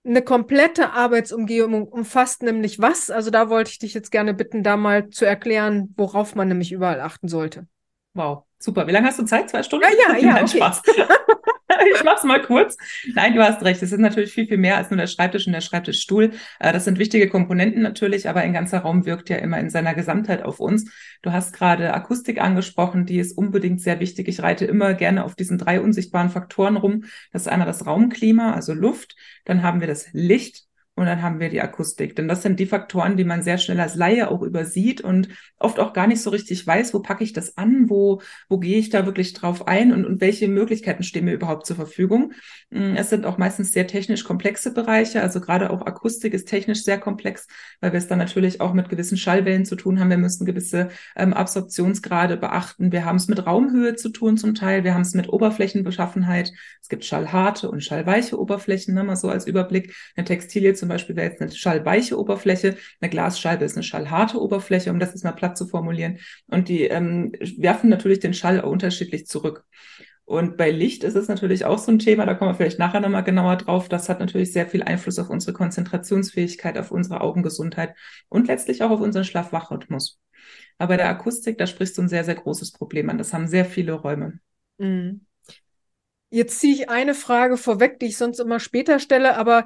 Eine 0.06 0.22
komplette 0.22 0.90
Arbeitsumgebung 0.90 1.88
umfasst 1.88 2.42
nämlich 2.42 2.78
was? 2.78 3.10
Also 3.10 3.30
da 3.30 3.48
wollte 3.48 3.70
ich 3.70 3.78
dich 3.78 3.94
jetzt 3.94 4.10
gerne 4.10 4.34
bitten, 4.34 4.62
da 4.62 4.76
mal 4.76 5.08
zu 5.08 5.24
erklären, 5.24 5.94
worauf 5.96 6.34
man 6.34 6.48
nämlich 6.48 6.72
überall 6.72 7.00
achten 7.00 7.28
sollte. 7.28 7.66
Wow, 8.12 8.44
super. 8.58 8.86
Wie 8.86 8.92
lange 8.92 9.06
hast 9.06 9.18
du 9.18 9.24
Zeit? 9.24 9.48
Zwei 9.48 9.62
Stunden? 9.62 9.86
Ja, 10.06 10.14
ja, 10.18 10.36
ja. 10.36 10.42
Okay. 10.42 10.58
Spaß. 10.58 10.82
ich 11.94 12.04
mach's 12.04 12.24
mal 12.24 12.40
kurz. 12.42 12.76
Nein, 13.14 13.34
du 13.34 13.42
hast 13.42 13.62
recht. 13.62 13.82
Es 13.82 13.92
ist 13.92 13.98
natürlich 13.98 14.32
viel, 14.32 14.46
viel 14.46 14.58
mehr 14.58 14.76
als 14.76 14.90
nur 14.90 14.98
der 14.98 15.06
Schreibtisch 15.06 15.46
und 15.46 15.52
der 15.52 15.60
Schreibtischstuhl. 15.60 16.32
Äh, 16.60 16.72
das 16.72 16.84
sind 16.84 16.98
wichtige 16.98 17.28
Komponenten 17.28 17.82
natürlich, 17.82 18.28
aber 18.28 18.40
ein 18.40 18.52
ganzer 18.52 18.80
Raum 18.80 19.06
wirkt 19.06 19.30
ja 19.30 19.36
immer 19.36 19.58
in 19.58 19.70
seiner 19.70 19.94
Gesamtheit 19.94 20.42
auf 20.42 20.60
uns. 20.60 20.90
Du 21.22 21.32
hast 21.32 21.54
gerade 21.54 21.94
Akustik 21.94 22.40
angesprochen, 22.40 23.06
die 23.06 23.18
ist 23.18 23.36
unbedingt 23.36 23.80
sehr 23.80 24.00
wichtig. 24.00 24.28
Ich 24.28 24.42
reite 24.42 24.64
immer 24.64 24.94
gerne 24.94 25.24
auf 25.24 25.34
diesen 25.34 25.58
drei 25.58 25.80
unsichtbaren 25.80 26.30
Faktoren 26.30 26.76
rum. 26.76 27.04
Das 27.32 27.42
ist 27.42 27.48
einmal 27.48 27.66
das 27.66 27.86
Raumklima, 27.86 28.52
also 28.52 28.72
Luft. 28.74 29.16
Dann 29.44 29.62
haben 29.62 29.80
wir 29.80 29.88
das 29.88 30.08
Licht, 30.12 30.64
und 30.96 31.06
dann 31.06 31.22
haben 31.22 31.40
wir 31.40 31.48
die 31.48 31.60
Akustik. 31.60 32.14
Denn 32.14 32.28
das 32.28 32.42
sind 32.42 32.60
die 32.60 32.66
Faktoren, 32.66 33.16
die 33.16 33.24
man 33.24 33.42
sehr 33.42 33.58
schnell 33.58 33.80
als 33.80 33.96
Laie 33.96 34.30
auch 34.30 34.42
übersieht 34.42 35.00
und 35.00 35.28
oft 35.58 35.80
auch 35.80 35.92
gar 35.92 36.06
nicht 36.06 36.22
so 36.22 36.30
richtig 36.30 36.64
weiß, 36.64 36.94
wo 36.94 37.00
packe 37.00 37.24
ich 37.24 37.32
das 37.32 37.56
an, 37.56 37.90
wo, 37.90 38.20
wo 38.48 38.58
gehe 38.58 38.78
ich 38.78 38.90
da 38.90 39.04
wirklich 39.04 39.32
drauf 39.32 39.66
ein 39.66 39.92
und, 39.92 40.04
und 40.04 40.20
welche 40.20 40.46
Möglichkeiten 40.46 41.02
stehen 41.02 41.24
mir 41.24 41.34
überhaupt 41.34 41.66
zur 41.66 41.76
Verfügung. 41.76 42.32
Mm, 42.70 42.94
es 42.94 43.10
sind 43.10 43.26
auch 43.26 43.38
meistens 43.38 43.72
sehr 43.72 43.88
technisch 43.88 44.24
komplexe 44.24 44.72
Bereiche, 44.72 45.20
also 45.20 45.40
gerade 45.40 45.70
auch 45.70 45.82
Akustik 45.82 46.32
ist 46.32 46.46
technisch 46.46 46.84
sehr 46.84 46.98
komplex, 46.98 47.48
weil 47.80 47.92
wir 47.92 47.98
es 47.98 48.06
dann 48.06 48.18
natürlich 48.18 48.60
auch 48.60 48.72
mit 48.72 48.88
gewissen 48.88 49.16
Schallwellen 49.16 49.64
zu 49.64 49.74
tun 49.74 49.98
haben. 49.98 50.10
Wir 50.10 50.18
müssen 50.18 50.46
gewisse 50.46 50.90
ähm, 51.16 51.32
Absorptionsgrade 51.32 52.36
beachten. 52.36 52.92
Wir 52.92 53.04
haben 53.04 53.16
es 53.16 53.26
mit 53.26 53.44
Raumhöhe 53.44 53.96
zu 53.96 54.10
tun 54.10 54.36
zum 54.36 54.54
Teil. 54.54 54.84
Wir 54.84 54.94
haben 54.94 55.02
es 55.02 55.14
mit 55.14 55.28
Oberflächenbeschaffenheit. 55.28 56.52
Es 56.80 56.88
gibt 56.88 57.04
schallharte 57.04 57.68
und 57.68 57.82
schallweiche 57.82 58.38
Oberflächen, 58.38 58.94
ne, 58.94 59.02
mal 59.02 59.16
so 59.16 59.28
als 59.28 59.46
Überblick. 59.46 59.94
Eine 60.14 60.24
Textilie 60.24 60.74
zum 60.84 60.90
Beispiel 60.90 61.16
wäre 61.16 61.30
jetzt 61.30 61.40
eine 61.40 61.50
schallweiche 61.50 62.18
Oberfläche, 62.18 62.76
eine 63.00 63.08
Glasscheibe 63.08 63.64
ist 63.64 63.74
eine 63.74 63.82
schallharte 63.82 64.38
Oberfläche, 64.38 64.90
um 64.90 65.00
das 65.00 65.12
jetzt 65.12 65.24
mal 65.24 65.32
platt 65.32 65.56
zu 65.56 65.66
formulieren. 65.66 66.18
Und 66.46 66.68
die 66.68 66.82
ähm, 66.82 67.32
werfen 67.56 67.88
natürlich 67.88 68.20
den 68.20 68.34
Schall 68.34 68.60
unterschiedlich 68.60 69.26
zurück. 69.26 69.64
Und 70.26 70.58
bei 70.58 70.70
Licht 70.70 71.02
ist 71.02 71.14
es 71.14 71.26
natürlich 71.26 71.64
auch 71.64 71.78
so 71.78 71.90
ein 71.90 71.98
Thema, 71.98 72.26
da 72.26 72.34
kommen 72.34 72.50
wir 72.50 72.54
vielleicht 72.54 72.78
nachher 72.78 73.00
nochmal 73.00 73.24
genauer 73.24 73.56
drauf. 73.56 73.88
Das 73.88 74.10
hat 74.10 74.20
natürlich 74.20 74.52
sehr 74.52 74.66
viel 74.66 74.82
Einfluss 74.82 75.18
auf 75.18 75.30
unsere 75.30 75.54
Konzentrationsfähigkeit, 75.54 76.76
auf 76.76 76.90
unsere 76.90 77.22
Augengesundheit 77.22 77.94
und 78.28 78.46
letztlich 78.48 78.82
auch 78.82 78.90
auf 78.90 79.00
unseren 79.00 79.24
Schlaf-Wach-Rhythmus. 79.24 80.20
Aber 80.76 80.88
bei 80.88 80.96
der 80.98 81.08
Akustik, 81.08 81.56
da 81.56 81.66
sprichst 81.66 81.96
du 81.96 82.02
ein 82.02 82.08
sehr, 82.10 82.24
sehr 82.24 82.34
großes 82.34 82.72
Problem 82.72 83.08
an. 83.08 83.16
Das 83.16 83.32
haben 83.32 83.48
sehr 83.48 83.64
viele 83.64 83.94
Räume. 83.94 84.38
Mhm. 84.76 85.24
Jetzt 86.28 86.60
ziehe 86.60 86.74
ich 86.74 86.90
eine 86.90 87.14
Frage 87.14 87.56
vorweg, 87.56 88.00
die 88.00 88.06
ich 88.06 88.18
sonst 88.18 88.40
immer 88.40 88.60
später 88.60 88.98
stelle, 88.98 89.38
aber 89.38 89.64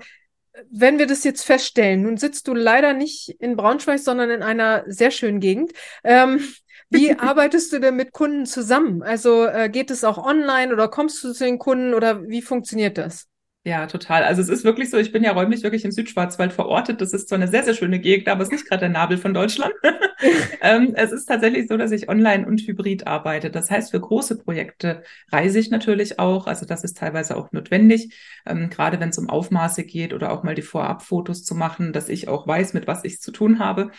wenn 0.71 0.99
wir 0.99 1.07
das 1.07 1.25
jetzt 1.25 1.45
feststellen, 1.45 2.03
nun 2.03 2.17
sitzt 2.17 2.49
du 2.49 2.55
leider 2.55 2.93
nicht 2.93 3.31
in 3.41 3.57
Braunschweig, 3.57 3.99
sondern 3.99 4.31
in 4.31 4.43
einer 4.43 4.85
sehr 4.87 5.11
schönen 5.11 5.41
Gegend. 5.41 5.73
Ähm, 6.05 6.41
wie 6.91 7.19
arbeitest 7.19 7.73
du 7.73 7.81
denn 7.81 7.97
mit 7.97 8.13
Kunden 8.13 8.47
zusammen? 8.47 9.03
Also 9.03 9.47
äh, 9.47 9.69
geht 9.69 9.91
es 9.91 10.05
auch 10.05 10.19
online 10.19 10.73
oder 10.73 10.89
kommst 10.89 11.23
du 11.25 11.33
zu 11.33 11.45
den 11.45 11.59
Kunden 11.59 11.95
oder 11.95 12.27
wie 12.29 12.43
funktioniert 12.43 12.99
das? 12.99 13.27
Ja, 13.65 13.87
total. 13.87 14.23
Also 14.25 14.41
es 14.41 14.49
ist 14.49 14.65
wirklich 14.65 14.89
so, 14.89 14.97
ich 14.97 15.13
bin 15.13 15.23
ja 15.23 15.33
räumlich 15.33 15.63
wirklich 15.63 15.85
im 15.85 15.93
Südschwarzwald 15.93 16.53
verortet. 16.53 17.01
Das 17.01 17.13
ist 17.13 17.29
zwar 17.29 17.37
eine 17.37 17.49
sehr, 17.49 17.65
sehr 17.65 17.75
schöne 17.75 17.99
Gegend, 17.99 18.29
aber 18.29 18.43
es 18.43 18.49
ist 18.49 18.53
nicht 18.53 18.67
gerade 18.67 18.81
der 18.81 18.89
Nabel 18.89 19.19
von 19.19 19.35
Deutschland. 19.35 19.75
ähm, 20.63 20.95
es 20.97 21.13
ist 21.13 21.27
tatsächlich 21.27 21.69
so, 21.69 21.77
dass 21.77 21.93
ich 21.93 22.09
online 22.09 22.47
und 22.47 22.61
hybrid 22.61 23.07
arbeite. 23.07 23.51
Das 23.51 23.71
heißt, 23.71 23.91
für 23.93 24.01
große 24.01 24.39
Projekte 24.39 25.03
reise 25.31 25.59
ich 25.59 25.71
natürlich 25.71 26.19
auch. 26.19 26.47
Also 26.47 26.67
das 26.67 26.85
ist 26.85 26.99
teilweise 26.99 27.37
auch 27.37 27.53
notwendig, 27.53 28.15
ähm, 28.47 28.69
gerade 28.71 29.01
wenn 29.01 29.11
es 29.11 29.19
um 29.19 29.29
Aufmaße 29.31 29.85
geht 29.85 30.13
oder 30.13 30.33
auch 30.33 30.43
mal 30.43 30.55
die 30.55 30.63
Vorabfotos 30.63 31.45
zu 31.45 31.55
machen, 31.55 31.93
dass 31.93 32.09
ich 32.09 32.29
auch 32.29 32.47
weiß, 32.47 32.75
mit 32.75 32.87
was 32.87 33.05
ich 33.05 33.21
zu 33.21 33.31
tun 33.31 33.59
habe. 33.61 33.91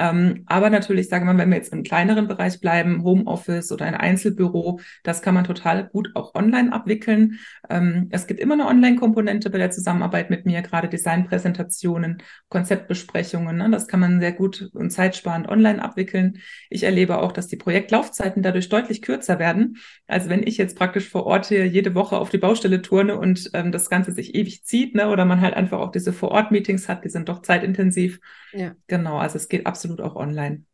Ähm, 0.00 0.44
aber 0.46 0.70
natürlich, 0.70 1.10
sagen 1.10 1.26
wir 1.26 1.34
mal, 1.34 1.42
wenn 1.42 1.50
wir 1.50 1.58
jetzt 1.58 1.74
im 1.74 1.82
kleineren 1.82 2.26
Bereich 2.26 2.58
bleiben, 2.58 3.04
Homeoffice 3.04 3.70
oder 3.70 3.84
ein 3.84 3.94
Einzelbüro, 3.94 4.80
das 5.02 5.20
kann 5.20 5.34
man 5.34 5.44
total 5.44 5.88
gut 5.88 6.12
auch 6.14 6.34
online 6.34 6.72
abwickeln. 6.72 7.38
Ähm, 7.68 8.08
es 8.10 8.26
gibt 8.26 8.40
immer 8.40 8.54
eine 8.54 8.66
Online-Komponente 8.66 9.50
bei 9.50 9.58
der 9.58 9.70
Zusammenarbeit 9.70 10.30
mit 10.30 10.46
mir, 10.46 10.62
gerade 10.62 10.88
Designpräsentationen, 10.88 12.22
Konzeptbesprechungen. 12.48 13.58
Ne? 13.58 13.70
Das 13.70 13.88
kann 13.88 14.00
man 14.00 14.20
sehr 14.20 14.32
gut 14.32 14.70
und 14.72 14.88
zeitsparend 14.88 15.48
online 15.48 15.82
abwickeln. 15.82 16.38
Ich 16.70 16.84
erlebe 16.84 17.18
auch, 17.18 17.32
dass 17.32 17.48
die 17.48 17.56
Projektlaufzeiten 17.56 18.42
dadurch 18.42 18.70
deutlich 18.70 19.02
kürzer 19.02 19.38
werden, 19.38 19.76
als 20.06 20.30
wenn 20.30 20.46
ich 20.46 20.56
jetzt 20.56 20.78
praktisch 20.78 21.10
vor 21.10 21.26
Ort 21.26 21.44
hier 21.46 21.68
jede 21.68 21.94
Woche 21.94 22.16
auf 22.16 22.30
die 22.30 22.38
Baustelle 22.38 22.80
turne 22.80 23.18
und 23.18 23.50
ähm, 23.52 23.70
das 23.70 23.90
Ganze 23.90 24.12
sich 24.12 24.34
ewig 24.34 24.64
zieht, 24.64 24.94
ne? 24.94 25.10
oder 25.10 25.26
man 25.26 25.42
halt 25.42 25.52
einfach 25.52 25.78
auch 25.78 25.92
diese 25.92 26.14
Vor-Ort-Meetings 26.14 26.88
hat, 26.88 27.04
die 27.04 27.10
sind 27.10 27.28
doch 27.28 27.42
zeitintensiv. 27.42 28.18
Ja. 28.52 28.74
Genau, 28.86 29.18
also 29.18 29.36
es 29.36 29.48
geht 29.48 29.66
absolut 29.66 29.89
absolut 29.90 30.00
auch 30.00 30.16
online. 30.16 30.64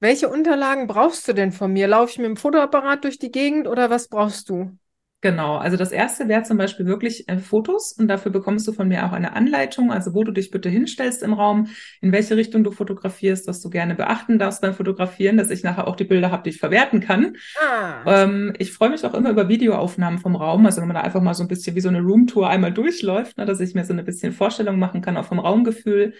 Welche 0.00 0.28
Unterlagen 0.28 0.86
brauchst 0.86 1.26
du 1.28 1.32
denn 1.32 1.52
von 1.52 1.72
mir? 1.72 1.88
Laufe 1.88 2.12
ich 2.12 2.18
mit 2.18 2.26
dem 2.26 2.36
Fotoapparat 2.36 3.04
durch 3.04 3.18
die 3.18 3.30
Gegend 3.30 3.66
oder 3.66 3.88
was 3.90 4.08
brauchst 4.08 4.48
du? 4.50 4.76
Genau, 5.22 5.56
also 5.56 5.78
das 5.78 5.92
erste 5.92 6.28
wäre 6.28 6.42
zum 6.42 6.58
Beispiel 6.58 6.84
wirklich 6.84 7.26
äh, 7.28 7.38
Fotos 7.38 7.92
und 7.98 8.06
dafür 8.06 8.30
bekommst 8.30 8.68
du 8.68 8.72
von 8.72 8.86
mir 8.86 9.06
auch 9.06 9.12
eine 9.12 9.32
Anleitung, 9.32 9.90
also 9.90 10.14
wo 10.14 10.22
du 10.22 10.30
dich 10.30 10.50
bitte 10.50 10.68
hinstellst 10.68 11.22
im 11.22 11.32
Raum, 11.32 11.68
in 12.02 12.12
welche 12.12 12.36
Richtung 12.36 12.62
du 12.62 12.70
fotografierst, 12.70 13.48
was 13.48 13.62
du 13.62 13.70
gerne 13.70 13.94
beachten 13.94 14.38
darfst 14.38 14.60
beim 14.60 14.74
Fotografieren, 14.74 15.38
dass 15.38 15.50
ich 15.50 15.64
nachher 15.64 15.88
auch 15.88 15.96
die 15.96 16.04
Bilder 16.04 16.30
habe, 16.30 16.42
die 16.42 16.50
ich 16.50 16.60
verwerten 16.60 17.00
kann. 17.00 17.36
Ah. 17.58 18.22
Ähm, 18.24 18.52
ich 18.58 18.72
freue 18.72 18.90
mich 18.90 19.04
auch 19.06 19.14
immer 19.14 19.30
über 19.30 19.48
Videoaufnahmen 19.48 20.18
vom 20.18 20.36
Raum, 20.36 20.66
also 20.66 20.82
wenn 20.82 20.88
man 20.88 20.96
da 20.96 21.00
einfach 21.00 21.22
mal 21.22 21.34
so 21.34 21.42
ein 21.42 21.48
bisschen 21.48 21.74
wie 21.74 21.80
so 21.80 21.88
eine 21.88 22.02
Roomtour 22.02 22.48
einmal 22.48 22.72
durchläuft, 22.72 23.38
ne, 23.38 23.46
dass 23.46 23.58
ich 23.60 23.74
mir 23.74 23.86
so 23.86 23.94
ein 23.94 24.04
bisschen 24.04 24.32
Vorstellung 24.32 24.78
machen 24.78 25.00
kann, 25.00 25.16
auch 25.16 25.24
vom 25.24 25.38
Raumgefühl. 25.38 26.12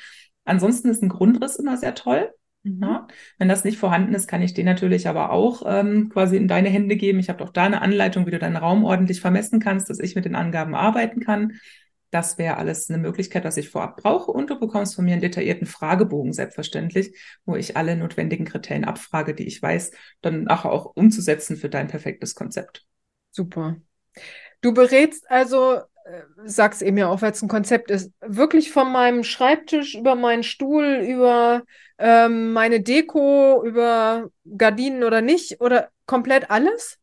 Ansonsten 0.46 0.88
ist 0.88 1.02
ein 1.02 1.10
Grundriss 1.10 1.56
immer 1.56 1.76
sehr 1.76 1.94
toll. 1.94 2.32
Mhm. 2.62 2.82
Ja, 2.82 3.06
wenn 3.38 3.48
das 3.48 3.64
nicht 3.64 3.78
vorhanden 3.78 4.14
ist, 4.14 4.26
kann 4.26 4.42
ich 4.42 4.54
den 4.54 4.66
natürlich 4.66 5.08
aber 5.08 5.30
auch 5.30 5.62
ähm, 5.66 6.08
quasi 6.08 6.36
in 6.36 6.48
deine 6.48 6.68
Hände 6.68 6.96
geben. 6.96 7.18
Ich 7.18 7.28
habe 7.28 7.44
auch 7.44 7.50
da 7.50 7.64
eine 7.64 7.82
Anleitung, 7.82 8.26
wie 8.26 8.30
du 8.30 8.38
deinen 8.38 8.56
Raum 8.56 8.84
ordentlich 8.84 9.20
vermessen 9.20 9.60
kannst, 9.60 9.90
dass 9.90 10.00
ich 10.00 10.14
mit 10.14 10.24
den 10.24 10.34
Angaben 10.34 10.74
arbeiten 10.74 11.20
kann. 11.20 11.54
Das 12.10 12.38
wäre 12.38 12.56
alles 12.56 12.88
eine 12.88 12.98
Möglichkeit, 12.98 13.44
was 13.44 13.56
ich 13.56 13.68
vorab 13.68 13.96
brauche. 13.96 14.30
Und 14.30 14.48
du 14.48 14.58
bekommst 14.58 14.94
von 14.94 15.04
mir 15.04 15.12
einen 15.12 15.20
detaillierten 15.20 15.66
Fragebogen, 15.66 16.32
selbstverständlich, 16.32 17.16
wo 17.44 17.56
ich 17.56 17.76
alle 17.76 17.96
notwendigen 17.96 18.46
Kriterien 18.46 18.84
abfrage, 18.84 19.34
die 19.34 19.46
ich 19.46 19.60
weiß, 19.60 19.90
dann 20.22 20.48
auch, 20.48 20.64
auch 20.64 20.92
umzusetzen 20.94 21.56
für 21.56 21.68
dein 21.68 21.88
perfektes 21.88 22.34
Konzept. 22.34 22.86
Super. 23.30 23.76
Du 24.60 24.72
berätst 24.72 25.30
also, 25.30 25.80
sag's 26.44 26.82
eben 26.82 26.98
ja 26.98 27.08
auch, 27.08 27.22
weil 27.22 27.32
es 27.32 27.42
ein 27.42 27.48
Konzept 27.48 27.90
ist, 27.90 28.12
wirklich 28.20 28.70
von 28.70 28.92
meinem 28.92 29.24
Schreibtisch 29.24 29.94
über 29.94 30.14
meinen 30.14 30.42
Stuhl, 30.42 31.04
über 31.06 31.62
ähm, 31.98 32.52
meine 32.52 32.80
Deko, 32.80 33.62
über 33.64 34.28
Gardinen 34.56 35.02
oder 35.02 35.20
nicht, 35.20 35.60
oder 35.60 35.90
komplett 36.06 36.50
alles? 36.50 36.98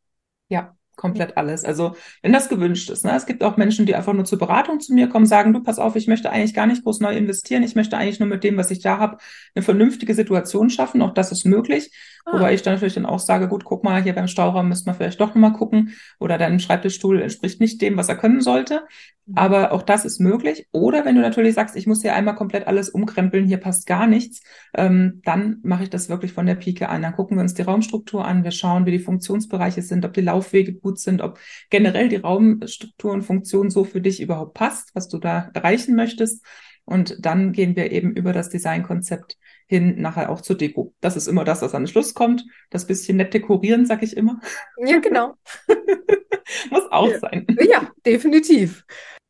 Ja, 0.49 0.75
komplett 0.95 1.37
alles. 1.37 1.65
Also 1.65 1.95
wenn 2.21 2.33
das 2.33 2.49
gewünscht 2.49 2.89
ist. 2.89 3.03
Ne? 3.03 3.15
Es 3.15 3.25
gibt 3.25 3.43
auch 3.43 3.57
Menschen, 3.57 3.85
die 3.85 3.95
einfach 3.95 4.13
nur 4.13 4.25
zur 4.25 4.39
Beratung 4.39 4.79
zu 4.79 4.93
mir 4.93 5.09
kommen, 5.09 5.25
sagen, 5.25 5.53
du 5.53 5.61
pass 5.61 5.79
auf, 5.79 5.95
ich 5.95 6.07
möchte 6.07 6.29
eigentlich 6.29 6.53
gar 6.53 6.67
nicht 6.67 6.83
groß 6.83 6.99
neu 6.99 7.15
investieren, 7.15 7.63
ich 7.63 7.75
möchte 7.75 7.97
eigentlich 7.97 8.19
nur 8.19 8.29
mit 8.29 8.43
dem, 8.43 8.57
was 8.57 8.71
ich 8.71 8.79
da 8.79 8.99
habe, 8.99 9.17
eine 9.55 9.63
vernünftige 9.63 10.13
Situation 10.13 10.69
schaffen. 10.69 11.01
Auch 11.01 11.13
das 11.13 11.31
ist 11.31 11.45
möglich. 11.45 11.91
Ah. 12.25 12.33
Wobei 12.33 12.53
ich 12.53 12.61
dann 12.61 12.75
natürlich 12.75 12.93
dann 12.93 13.05
auch 13.05 13.19
sage, 13.19 13.49
gut, 13.49 13.65
guck 13.65 13.83
mal, 13.83 14.01
hier 14.01 14.13
beim 14.13 14.27
Stauraum 14.27 14.69
müssen 14.69 14.85
wir 14.85 14.93
vielleicht 14.93 15.19
doch 15.19 15.29
nochmal 15.29 15.53
gucken. 15.53 15.93
Oder 16.19 16.37
dein 16.37 16.59
Schreibtischstuhl 16.59 17.21
entspricht 17.21 17.59
nicht 17.59 17.81
dem, 17.81 17.97
was 17.97 18.07
er 18.07 18.15
können 18.15 18.39
sollte. 18.39 18.83
Mhm. 19.25 19.37
Aber 19.37 19.71
auch 19.73 19.81
das 19.81 20.05
ist 20.05 20.19
möglich. 20.19 20.67
Oder 20.71 21.03
wenn 21.03 21.15
du 21.15 21.21
natürlich 21.21 21.53
sagst, 21.53 21.75
ich 21.75 21.85
muss 21.85 22.01
hier 22.01 22.15
einmal 22.15 22.35
komplett 22.35 22.65
alles 22.67 22.89
umkrempeln, 22.89 23.45
hier 23.45 23.57
passt 23.57 23.87
gar 23.87 24.07
nichts, 24.07 24.41
ähm, 24.73 25.21
dann 25.25 25.59
mache 25.63 25.83
ich 25.83 25.89
das 25.89 26.07
wirklich 26.07 26.31
von 26.31 26.45
der 26.45 26.55
Pike 26.55 26.87
an. 26.87 27.01
Dann 27.01 27.15
gucken 27.15 27.37
wir 27.37 27.41
uns 27.41 27.55
die 27.55 27.61
Raumstruktur 27.61 28.23
an, 28.23 28.45
wir 28.45 28.51
schauen, 28.51 28.85
wie 28.85 28.91
die 28.91 28.99
Funktionsbereiche 28.99 29.81
sind, 29.81 30.05
ob 30.05 30.13
die 30.13 30.21
Laufwege 30.21 30.73
gut 30.73 30.99
sind, 30.99 31.21
ob 31.21 31.39
generell 31.69 32.07
die 32.07 32.17
Raumstruktur 32.17 33.11
und 33.11 33.23
Funktion 33.23 33.69
so 33.69 33.83
für 33.83 33.99
dich 33.99 34.21
überhaupt 34.21 34.53
passt, 34.53 34.95
was 34.95 35.09
du 35.09 35.17
da 35.17 35.49
erreichen 35.53 35.95
möchtest. 35.95 36.45
Und 36.85 37.25
dann 37.25 37.53
gehen 37.53 37.75
wir 37.75 37.91
eben 37.91 38.11
über 38.11 38.33
das 38.33 38.49
Designkonzept 38.49 39.37
hin 39.73 39.99
nachher 39.99 40.29
auch 40.29 40.41
zur 40.41 40.55
Deko. 40.55 40.93
Das 41.01 41.15
ist 41.15 41.27
immer 41.27 41.43
das, 41.43 41.61
was 41.61 41.73
an 41.73 41.83
den 41.83 41.87
Schluss 41.87 42.13
kommt. 42.13 42.45
Das 42.69 42.85
bisschen 42.85 43.17
nett 43.17 43.33
dekorieren, 43.33 43.85
sag 43.85 44.03
ich 44.03 44.15
immer. 44.15 44.39
Ja, 44.77 44.99
genau. 44.99 45.33
Muss 46.69 46.91
auch 46.91 47.09
ja. 47.09 47.19
sein. 47.19 47.47
Ja, 47.59 47.91
definitiv. 48.05 48.85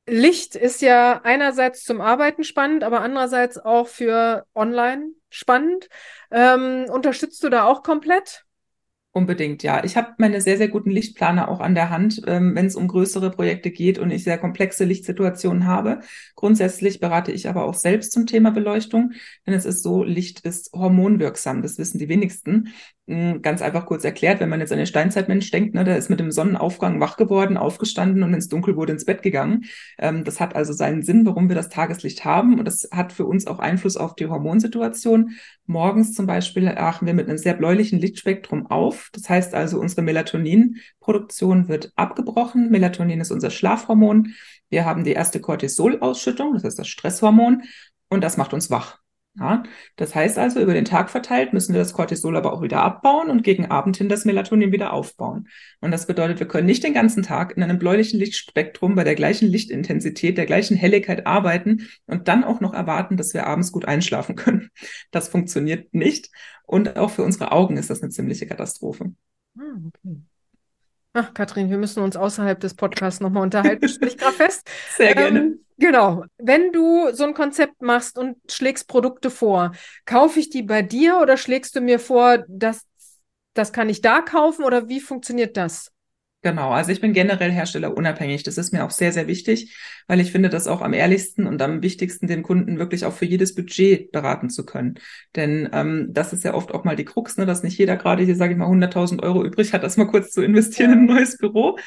Licht 0.06 0.56
ist 0.56 0.82
ja 0.82 1.22
einerseits 1.24 1.84
zum 1.84 2.02
Arbeiten 2.02 2.44
spannend, 2.44 2.84
aber 2.84 3.00
andererseits 3.02 3.58
auch 3.58 3.88
für 3.88 4.46
online 4.54 5.12
spannend. 5.30 5.88
Ähm, 6.30 6.88
unterstützt 6.92 7.42
du 7.44 7.50
da 7.50 7.64
auch 7.64 7.84
komplett? 7.84 8.44
Unbedingt, 9.15 9.62
ja. 9.62 9.84
Ich 9.84 9.96
habe 9.96 10.15
meine 10.17 10.41
sehr, 10.41 10.58
sehr 10.58 10.70
guten 10.70 10.89
Lichtplaner 10.89 11.48
auch 11.48 11.60
an 11.60 11.75
der 11.75 11.91
Hand, 11.91 12.24
ähm, 12.25 12.55
wenn 12.55 12.65
es 12.65 12.75
um 12.75 12.88
größere 12.88 13.29
Projekte 13.29 13.70
geht 13.70 14.00
und 14.00 14.10
ich 14.10 14.24
sehr 14.24 14.39
komplexe 14.39 14.86
Lichtsituationen 14.86 15.67
habe. 15.67 16.00
Grundsätzlich 16.36 17.00
berate 17.00 17.32
ich 17.32 17.48
aber 17.48 17.65
auch 17.65 17.75
selbst 17.75 18.12
zum 18.12 18.25
Thema 18.25 18.50
Beleuchtung, 18.50 19.12
denn 19.46 19.53
es 19.53 19.65
ist 19.65 19.84
so, 19.84 20.03
Licht 20.03 20.39
ist 20.39 20.72
hormonwirksam, 20.74 21.62
das 21.62 21.77
wissen 21.77 22.00
die 22.00 22.10
wenigsten. 22.10 22.74
Hm, 23.05 23.41
ganz 23.41 23.62
einfach 23.62 23.86
kurz 23.86 24.05
erklärt, 24.05 24.39
wenn 24.39 24.48
man 24.48 24.62
jetzt 24.62 24.72
an 24.72 24.77
den 24.77 24.88
Steinzeitmensch 24.88 25.51
denkt, 25.51 25.75
ne, 25.75 25.83
der 25.83 25.98
ist 25.98 26.10
mit 26.10 26.22
dem 26.22 26.31
Sonnenaufgang 26.31 27.01
wach 27.01 27.17
geworden, 27.17 27.57
aufgestanden 27.57 28.24
und 28.24 28.33
es 28.33 28.48
dunkel 28.48 28.77
wurde 28.77 28.93
ins 28.93 29.03
Bett 29.03 29.22
gegangen. 29.22 29.65
Ähm, 30.00 30.24
das 30.24 30.39
hat 30.39 30.55
also 30.55 30.72
seinen 30.72 31.03
Sinn, 31.03 31.25
warum 31.25 31.50
wir 31.50 31.55
das 31.55 31.67
Tageslicht 31.67 32.24
haben 32.24 32.60
und 32.60 32.65
das 32.65 32.88
hat 32.93 33.12
für 33.12 33.25
uns 33.25 33.45
auch 33.45 33.60
Einfluss 33.60 33.98
auf 33.98 34.15
die 34.15 34.27
Hormonsituation. 34.27 35.31
Morgens 35.65 36.13
zum 36.13 36.27
Beispiel 36.27 36.69
achten 36.69 37.05
wir 37.05 37.13
mit 37.13 37.27
einem 37.27 37.38
sehr 37.38 37.55
bläulichen 37.55 38.00
Lichtspektrum 38.00 38.67
auf. 38.67 39.10
Das 39.12 39.27
heißt 39.29 39.53
also, 39.53 39.81
unsere 39.81 40.01
Melatoninproduktion 40.01 41.67
wird 41.67 41.91
abgebrochen. 41.98 42.72
Melatonin 42.72 43.19
ist 43.19 43.31
unser 43.31 43.50
Schlafhormon. 43.50 44.33
Wir 44.69 44.86
haben 44.86 45.03
die 45.03 45.12
erste 45.12 45.41
Cortisolausschüttung, 45.41 46.53
das 46.53 46.63
ist 46.63 46.79
das 46.79 46.88
Stresshormon 46.88 47.63
und 48.10 48.24
das 48.24 48.38
macht 48.38 48.53
uns 48.53 48.69
wach. 48.72 49.02
Ja, 49.36 49.63
das 49.96 50.13
heißt 50.13 50.38
also, 50.38 50.60
über 50.60 50.75
den 50.75 50.86
Tag 50.86 51.10
verteilt 51.10 51.54
müssen 51.54 51.74
wir 51.74 51.80
das 51.80 51.94
Cortisol 51.94 52.38
aber 52.38 52.54
auch 52.54 52.62
wieder 52.62 52.84
abbauen 52.84 53.32
und 53.32 53.42
gegen 53.42 53.66
Abend 53.66 53.98
hin 53.98 54.08
das 54.08 54.25
Melatonin 54.25 54.72
wieder 54.72 54.94
aufbauen. 54.94 55.48
Und 55.82 55.90
das 55.90 56.06
bedeutet, 56.06 56.40
wir 56.40 56.48
können 56.48 56.68
nicht 56.68 56.84
den 56.84 56.94
ganzen 56.94 57.24
Tag 57.24 57.58
in 57.58 57.63
einem 57.63 57.80
bläulichen 57.80 58.20
Lichtspektrum 58.20 58.94
bei 58.94 59.04
der 59.04 59.16
gleichen 59.16 59.48
Lichtintensität, 59.48 60.38
der 60.38 60.46
gleichen 60.46 60.78
Helligkeit 60.78 61.25
arbeiten 61.25 61.88
und 62.06 62.28
dann 62.28 62.44
auch 62.44 62.62
noch 62.62 62.75
erwarten, 62.75 63.18
dass 63.18 63.34
wir 63.34 63.48
abends 63.48 63.72
gut 63.72 63.86
einschlafen 63.86 64.36
können. 64.36 64.70
Das 65.10 65.30
funktioniert 65.30 65.96
nicht. 65.96 66.30
Und 66.68 66.96
auch 66.96 67.10
für 67.10 67.24
unsere 67.24 67.52
Augen 67.52 67.78
ist 67.78 67.90
das 67.90 68.04
eine 68.04 68.12
ziemliche 68.12 68.46
Katastrophe. 68.46 69.13
Ah, 69.58 69.62
okay. 69.88 70.22
Ach, 71.13 71.34
Kathrin, 71.34 71.72
wir 71.72 71.78
müssen 71.78 72.04
uns 72.04 72.16
außerhalb 72.16 72.60
des 72.60 72.75
Podcasts 72.75 73.20
nochmal 73.20 73.44
unterhalten. 73.44 73.88
Stell 73.88 74.08
ich 74.08 74.18
gerade 74.18 74.34
fest. 74.34 74.70
Sehr 74.96 75.13
gerne. 75.16 75.40
Ähm, 75.40 75.62
genau. 75.77 76.25
Wenn 76.38 76.72
du 76.72 77.12
so 77.13 77.24
ein 77.24 77.34
Konzept 77.34 77.82
machst 77.82 78.18
und 78.18 78.38
schlägst 78.50 78.88
Produkte 78.88 79.30
vor, 79.30 79.72
kaufe 80.06 80.39
ich 80.39 80.50
die 80.50 80.63
bei 80.63 80.82
dir 80.82 81.20
oder 81.22 81.38
schlägst 81.38 81.75
du 81.75 81.82
mir 81.82 82.00
vor, 82.00 82.44
dass 82.48 82.86
das 83.53 83.72
kann 83.72 83.89
ich 83.89 84.01
da 84.01 84.22
kaufen 84.22 84.63
oder 84.65 84.89
wie 84.89 85.00
funktioniert 85.00 85.58
das? 85.58 85.94
Genau, 86.44 86.72
also 86.72 86.92
ich 86.92 87.00
bin 87.00 87.13
generell 87.13 87.51
herstellerunabhängig. 87.53 88.44
Das 88.44 88.58
ist 88.58 88.74
mir 88.74 88.84
auch 88.84 88.92
sehr, 88.92 89.13
sehr 89.13 89.27
wichtig, 89.27 89.77
weil 90.08 90.20
ich 90.20 90.34
finde 90.34 90.50
das 90.50 90.68
auch 90.68 90.82
am 90.82 90.92
ehrlichsten 90.92 91.48
und 91.48 91.62
am 91.62 91.82
wichtigsten, 91.82 92.27
den 92.27 92.44
Kunden 92.44 92.80
wirklich 92.80 93.06
auch 93.06 93.13
für 93.13 93.24
jedes 93.24 93.56
Budget 93.56 94.12
beraten 94.12 94.50
zu 94.50 94.65
können. 94.65 94.96
Denn 95.38 95.70
ähm, 95.72 96.10
das 96.12 96.34
ist 96.34 96.44
ja 96.44 96.53
oft 96.53 96.74
auch 96.74 96.84
mal 96.84 96.98
die 96.98 97.06
Krux, 97.06 97.38
ne, 97.38 97.46
dass 97.46 97.63
nicht 97.63 97.77
jeder 97.77 97.96
gerade 97.96 98.24
hier, 98.24 98.36
sage 98.36 98.51
ich 98.51 98.60
mal, 98.60 98.68
100.000 98.68 99.24
Euro 99.24 99.46
übrig 99.46 99.72
hat, 99.72 99.84
das 99.84 99.96
mal 99.96 100.08
kurz 100.08 100.32
zu 100.32 100.42
investieren 100.42 100.92
in 100.92 101.00
ein 101.00 101.06
neues 101.06 101.38
Büro. 101.38 101.77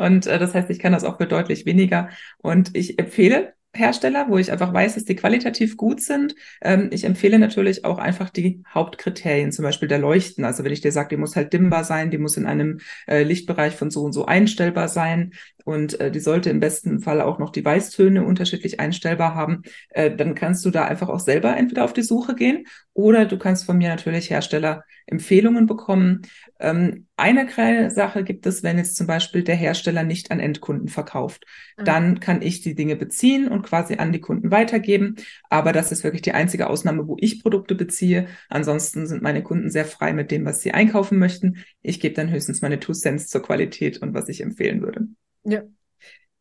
Und 0.00 0.26
äh, 0.26 0.38
das 0.38 0.54
heißt, 0.54 0.70
ich 0.70 0.78
kann 0.78 0.92
das 0.92 1.04
auch 1.04 1.18
für 1.18 1.26
deutlich 1.26 1.66
weniger. 1.66 2.08
Und 2.38 2.74
ich 2.74 2.98
empfehle 2.98 3.52
Hersteller, 3.74 4.26
wo 4.28 4.38
ich 4.38 4.50
einfach 4.50 4.72
weiß, 4.72 4.94
dass 4.94 5.04
die 5.04 5.14
qualitativ 5.14 5.76
gut 5.76 6.00
sind. 6.00 6.34
Ähm, 6.62 6.88
ich 6.90 7.04
empfehle 7.04 7.38
natürlich 7.38 7.84
auch 7.84 7.98
einfach 7.98 8.30
die 8.30 8.62
Hauptkriterien, 8.72 9.52
zum 9.52 9.62
Beispiel 9.62 9.88
der 9.88 9.98
Leuchten. 9.98 10.44
Also 10.44 10.64
wenn 10.64 10.72
ich 10.72 10.80
dir 10.80 10.90
sage, 10.90 11.10
die 11.10 11.16
muss 11.18 11.36
halt 11.36 11.52
dimmbar 11.52 11.84
sein, 11.84 12.10
die 12.10 12.16
muss 12.16 12.38
in 12.38 12.46
einem 12.46 12.80
äh, 13.06 13.22
Lichtbereich 13.22 13.76
von 13.76 13.90
so 13.90 14.02
und 14.02 14.14
so 14.14 14.24
einstellbar 14.24 14.88
sein 14.88 15.34
und 15.64 16.00
äh, 16.00 16.10
die 16.10 16.20
sollte 16.20 16.50
im 16.50 16.60
besten 16.60 17.00
Fall 17.00 17.20
auch 17.20 17.38
noch 17.38 17.50
die 17.50 17.64
Weißtöne 17.64 18.24
unterschiedlich 18.24 18.80
einstellbar 18.80 19.34
haben, 19.34 19.62
äh, 19.90 20.14
dann 20.14 20.34
kannst 20.34 20.64
du 20.64 20.70
da 20.70 20.84
einfach 20.84 21.08
auch 21.08 21.20
selber 21.20 21.56
entweder 21.56 21.84
auf 21.84 21.92
die 21.92 22.02
Suche 22.02 22.34
gehen 22.34 22.66
oder 22.92 23.24
du 23.24 23.38
kannst 23.38 23.64
von 23.64 23.78
mir 23.78 23.88
natürlich 23.88 24.30
Herstellerempfehlungen 24.30 25.66
bekommen. 25.66 26.22
Ähm, 26.58 27.06
eine 27.16 27.46
kleine 27.46 27.90
Sache 27.90 28.24
gibt 28.24 28.46
es, 28.46 28.62
wenn 28.62 28.78
jetzt 28.78 28.96
zum 28.96 29.06
Beispiel 29.06 29.42
der 29.42 29.54
Hersteller 29.54 30.02
nicht 30.02 30.30
an 30.30 30.40
Endkunden 30.40 30.88
verkauft. 30.88 31.44
Mhm. 31.78 31.84
Dann 31.84 32.20
kann 32.20 32.42
ich 32.42 32.60
die 32.62 32.74
Dinge 32.74 32.96
beziehen 32.96 33.48
und 33.48 33.62
quasi 33.62 33.96
an 33.96 34.12
die 34.12 34.20
Kunden 34.20 34.50
weitergeben. 34.50 35.16
Aber 35.48 35.72
das 35.72 35.92
ist 35.92 36.04
wirklich 36.04 36.22
die 36.22 36.32
einzige 36.32 36.68
Ausnahme, 36.68 37.06
wo 37.06 37.16
ich 37.18 37.42
Produkte 37.42 37.74
beziehe. 37.74 38.26
Ansonsten 38.48 39.06
sind 39.06 39.22
meine 39.22 39.42
Kunden 39.42 39.70
sehr 39.70 39.84
frei 39.84 40.12
mit 40.12 40.30
dem, 40.30 40.44
was 40.44 40.60
sie 40.60 40.72
einkaufen 40.72 41.18
möchten. 41.18 41.58
Ich 41.82 42.00
gebe 42.00 42.14
dann 42.14 42.30
höchstens 42.30 42.62
meine 42.62 42.80
Two 42.80 42.92
Cents 42.92 43.28
zur 43.28 43.42
Qualität 43.42 44.02
und 44.02 44.14
was 44.14 44.28
ich 44.28 44.40
empfehlen 44.42 44.82
würde. 44.82 45.08
Ja, 45.44 45.62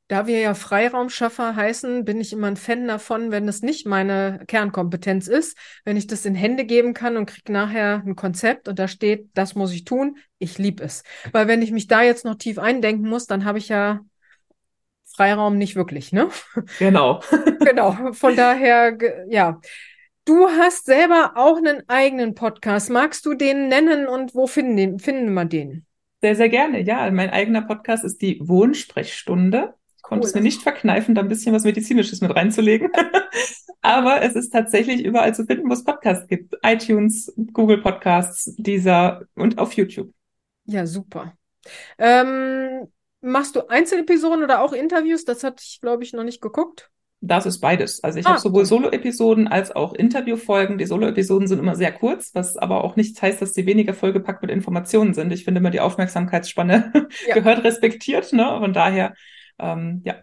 da 0.09 0.25
wir 0.25 0.39
ja 0.39 0.55
Freiraumschaffer 0.55 1.55
heißen, 1.55 2.03
bin 2.03 2.19
ich 2.19 2.33
immer 2.33 2.47
ein 2.47 2.57
Fan 2.57 2.87
davon, 2.87 3.29
wenn 3.29 3.47
es 3.47 3.61
nicht 3.61 3.85
meine 3.85 4.43
Kernkompetenz 4.47 5.27
ist, 5.27 5.55
wenn 5.85 5.97
ich 5.97 6.07
das 6.07 6.25
in 6.25 6.33
Hände 6.33 6.65
geben 6.65 6.95
kann 6.95 7.15
und 7.15 7.27
kriege 7.27 7.53
nachher 7.53 8.01
ein 8.03 8.15
Konzept 8.15 8.67
und 8.67 8.79
da 8.79 8.87
steht, 8.87 9.29
das 9.35 9.53
muss 9.53 9.71
ich 9.71 9.83
tun, 9.85 10.17
ich 10.39 10.57
liebe 10.57 10.83
es. 10.83 11.03
Weil 11.31 11.47
wenn 11.47 11.61
ich 11.61 11.71
mich 11.71 11.85
da 11.85 12.01
jetzt 12.01 12.25
noch 12.25 12.35
tief 12.35 12.57
eindenken 12.57 13.07
muss, 13.07 13.27
dann 13.27 13.45
habe 13.45 13.59
ich 13.59 13.69
ja 13.69 13.99
Freiraum 15.15 15.59
nicht 15.59 15.75
wirklich, 15.75 16.11
ne? 16.11 16.29
Genau. 16.79 17.21
genau. 17.59 18.13
Von 18.13 18.35
daher, 18.35 18.97
ja. 19.29 19.61
Du 20.25 20.47
hast 20.47 20.85
selber 20.85 21.33
auch 21.35 21.57
einen 21.57 21.87
eigenen 21.87 22.33
Podcast. 22.33 22.89
Magst 22.89 23.25
du 23.27 23.35
den 23.35 23.67
nennen 23.67 24.07
und 24.07 24.33
wo 24.33 24.47
finden, 24.47 24.97
finden 24.99 25.33
wir 25.33 25.45
den? 25.45 25.85
Sehr, 26.21 26.35
sehr 26.35 26.49
gerne. 26.49 26.81
Ja, 26.81 27.09
mein 27.11 27.29
eigener 27.29 27.61
Podcast 27.61 28.03
ist 28.03 28.21
die 28.21 28.39
Wohnsprechstunde 28.41 29.73
konnte 30.09 30.25
cool. 30.25 30.29
es 30.29 30.35
mir 30.35 30.41
nicht 30.41 30.63
verkneifen, 30.63 31.13
da 31.13 31.21
ein 31.21 31.27
bisschen 31.27 31.53
was 31.53 31.63
Medizinisches 31.63 32.19
mit 32.21 32.35
reinzulegen. 32.35 32.89
Aber 33.81 34.21
es 34.23 34.35
ist 34.35 34.49
tatsächlich 34.49 35.05
überall 35.05 35.33
zu 35.35 35.45
finden, 35.45 35.69
wo 35.69 35.73
es 35.73 35.83
Podcasts 35.83 36.27
gibt. 36.27 36.55
iTunes, 36.63 37.31
Google 37.53 37.81
Podcasts, 37.81 38.53
dieser 38.57 39.21
und 39.35 39.59
auf 39.59 39.73
YouTube. 39.73 40.11
Ja, 40.65 40.85
super. 40.85 41.33
Ähm, 41.99 42.87
machst 43.21 43.55
du 43.55 43.69
Einzelepisoden 43.69 44.43
oder 44.43 44.61
auch 44.61 44.73
Interviews? 44.73 45.25
Das 45.25 45.43
hatte 45.43 45.63
ich, 45.65 45.79
glaube 45.79 46.03
ich, 46.03 46.13
noch 46.13 46.23
nicht 46.23 46.41
geguckt. 46.41 46.89
Das 47.21 47.45
ist 47.45 47.59
beides. 47.59 48.03
Also 48.03 48.17
ich 48.17 48.25
ah, 48.25 48.31
habe 48.31 48.39
sowohl 48.39 48.65
Solo-Episoden 48.65 49.47
als 49.47 49.75
auch 49.75 49.93
Interview-Folgen. 49.93 50.77
Die 50.77 50.85
Solo-Episoden 50.85 51.47
sind 51.47 51.59
immer 51.59 51.75
sehr 51.75 51.91
kurz, 51.91 52.33
was 52.33 52.55
aber 52.55 52.83
auch 52.83 52.95
nichts 52.95 53.21
heißt, 53.21 53.41
dass 53.41 53.53
sie 53.53 53.65
weniger 53.65 53.93
vollgepackt 53.93 54.41
mit 54.41 54.51
Informationen 54.51 55.13
sind. 55.13 55.31
Ich 55.33 55.43
finde 55.43 55.59
immer, 55.59 55.69
die 55.69 55.81
Aufmerksamkeitsspanne 55.81 56.93
ja. 57.27 57.33
gehört 57.33 57.63
respektiert. 57.65 58.31
Ne? 58.31 58.45
Von 58.59 58.73
daher 58.73 59.13
ähm, 59.59 60.01
ja. 60.05 60.15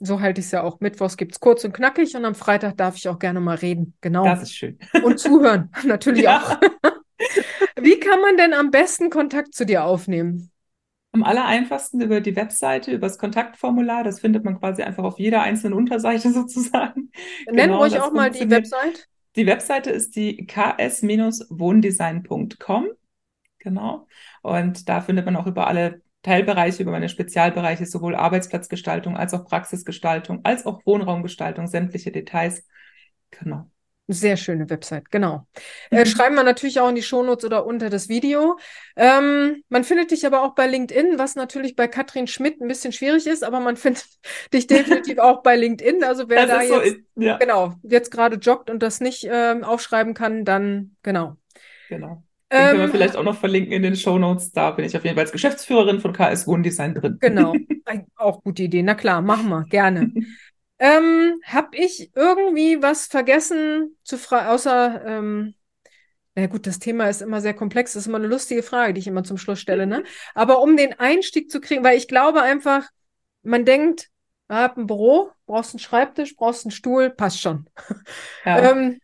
So 0.00 0.20
halte 0.20 0.40
ich 0.40 0.46
es 0.46 0.52
ja 0.52 0.62
auch. 0.62 0.80
Mittwochs 0.80 1.18
gibt 1.18 1.32
es 1.32 1.40
kurz 1.40 1.62
und 1.64 1.74
knackig 1.74 2.16
und 2.16 2.24
am 2.24 2.34
Freitag 2.34 2.76
darf 2.78 2.96
ich 2.96 3.08
auch 3.08 3.18
gerne 3.18 3.40
mal 3.40 3.56
reden. 3.56 3.94
Genau. 4.00 4.24
Das 4.24 4.42
ist 4.42 4.54
schön. 4.54 4.78
Und 5.04 5.18
zuhören, 5.18 5.70
natürlich 5.84 6.22
ja. 6.22 6.38
auch. 6.38 6.60
Wie 7.76 8.00
kann 8.00 8.20
man 8.22 8.38
denn 8.38 8.54
am 8.54 8.70
besten 8.70 9.10
Kontakt 9.10 9.54
zu 9.54 9.66
dir 9.66 9.84
aufnehmen? 9.84 10.50
Am 11.12 11.24
aller 11.24 11.44
einfachsten 11.44 12.00
über 12.00 12.20
die 12.20 12.36
Webseite, 12.36 12.92
über 12.92 13.08
das 13.08 13.18
Kontaktformular. 13.18 14.04
Das 14.04 14.20
findet 14.20 14.44
man 14.44 14.60
quasi 14.60 14.82
einfach 14.82 15.02
auf 15.04 15.18
jeder 15.18 15.42
einzelnen 15.42 15.74
Unterseite 15.74 16.32
sozusagen. 16.32 17.10
Nennen 17.46 17.72
genau, 17.72 17.80
ruhig 17.80 18.00
auch 18.00 18.12
mal 18.12 18.30
die 18.30 18.48
Website. 18.48 19.08
Die 19.36 19.46
Webseite 19.46 19.90
ist 19.90 20.16
die 20.16 20.46
ks-wohndesign.com. 20.46 22.88
Genau. 23.58 24.06
Und 24.42 24.88
da 24.88 25.00
findet 25.00 25.26
man 25.26 25.34
auch 25.36 25.46
über 25.46 25.66
alle 25.66 26.02
Teilbereiche, 26.22 26.82
über 26.82 26.92
meine 26.92 27.08
Spezialbereiche, 27.08 27.86
sowohl 27.86 28.14
Arbeitsplatzgestaltung 28.14 29.16
als 29.16 29.34
auch 29.34 29.46
Praxisgestaltung, 29.46 30.44
als 30.44 30.66
auch 30.66 30.84
Wohnraumgestaltung, 30.84 31.66
sämtliche 31.66 32.12
Details. 32.12 32.66
Genau. 33.30 33.70
Sehr 34.12 34.36
schöne 34.36 34.68
Website, 34.68 35.10
genau. 35.12 35.46
Äh, 35.90 35.96
mhm. 35.96 36.02
Äh, 36.02 36.06
schreiben 36.06 36.34
wir 36.34 36.42
natürlich 36.42 36.80
auch 36.80 36.88
in 36.88 36.96
die 36.96 37.02
Shownotes 37.02 37.44
oder 37.44 37.64
unter 37.64 37.90
das 37.90 38.08
Video. 38.08 38.58
Ähm, 38.96 39.62
man 39.68 39.84
findet 39.84 40.10
dich 40.10 40.26
aber 40.26 40.42
auch 40.42 40.56
bei 40.56 40.66
LinkedIn, 40.66 41.16
was 41.16 41.36
natürlich 41.36 41.76
bei 41.76 41.86
Katrin 41.86 42.26
Schmidt 42.26 42.60
ein 42.60 42.66
bisschen 42.66 42.92
schwierig 42.92 43.28
ist, 43.28 43.44
aber 43.44 43.60
man 43.60 43.76
findet 43.76 44.04
dich 44.52 44.66
definitiv 44.66 45.18
auch 45.18 45.42
bei 45.42 45.56
LinkedIn. 45.56 46.02
Also 46.02 46.28
wer 46.28 46.46
das 46.46 46.68
da 46.68 46.82
jetzt, 46.82 46.98
so, 47.14 47.22
ja. 47.22 47.38
genau, 47.38 47.74
jetzt 47.82 48.10
gerade 48.10 48.36
joggt 48.36 48.68
und 48.68 48.82
das 48.82 49.00
nicht 49.00 49.28
ähm, 49.30 49.62
aufschreiben 49.62 50.14
kann, 50.14 50.44
dann 50.44 50.96
genau. 51.02 51.36
Genau. 51.88 52.24
Den 52.52 52.58
ähm, 52.58 52.66
können 52.66 52.78
wir 52.78 52.84
ähm, 52.86 52.90
vielleicht 52.90 53.16
auch 53.16 53.22
noch 53.22 53.38
verlinken 53.38 53.72
in 53.72 53.82
den 53.82 53.94
Show 53.94 54.18
Notes. 54.18 54.50
Da 54.50 54.72
bin 54.72 54.84
ich 54.84 54.96
auf 54.96 55.04
jeden 55.04 55.14
Fall 55.14 55.22
als 55.22 55.32
Geschäftsführerin 55.32 56.00
von 56.00 56.12
KS 56.12 56.48
Wohndesign 56.48 56.94
drin. 56.94 57.18
Genau. 57.20 57.54
Auch 58.16 58.42
gute 58.42 58.64
Idee. 58.64 58.82
Na 58.82 58.94
klar, 58.94 59.22
machen 59.22 59.48
wir. 59.48 59.64
Gerne. 59.64 60.12
ähm, 60.80 61.40
hab 61.44 61.74
ich 61.74 62.10
irgendwie 62.16 62.82
was 62.82 63.06
vergessen 63.06 63.96
zu 64.02 64.16
fragen, 64.18 64.48
außer, 64.48 65.04
ähm, 65.06 65.54
na 66.34 66.46
gut, 66.46 66.66
das 66.66 66.78
Thema 66.78 67.08
ist 67.08 67.20
immer 67.20 67.40
sehr 67.40 67.54
komplex. 67.54 67.92
Das 67.92 68.02
ist 68.02 68.06
immer 68.06 68.18
eine 68.18 68.26
lustige 68.26 68.62
Frage, 68.62 68.94
die 68.94 69.00
ich 69.00 69.06
immer 69.06 69.22
zum 69.22 69.36
Schluss 69.36 69.60
stelle, 69.60 69.86
ne? 69.86 70.04
Aber 70.34 70.62
um 70.62 70.76
den 70.76 70.98
Einstieg 70.98 71.50
zu 71.50 71.60
kriegen, 71.60 71.84
weil 71.84 71.98
ich 71.98 72.08
glaube 72.08 72.42
einfach, 72.42 72.88
man 73.42 73.64
denkt, 73.64 74.08
hab 74.48 74.78
ein 74.78 74.86
Büro, 74.86 75.30
brauchst 75.46 75.74
einen 75.74 75.80
Schreibtisch, 75.80 76.34
brauchst 76.34 76.64
einen 76.64 76.72
Stuhl, 76.72 77.10
passt 77.10 77.40
schon. 77.40 77.68
Ja. 78.44 78.58
ähm, 78.70 79.00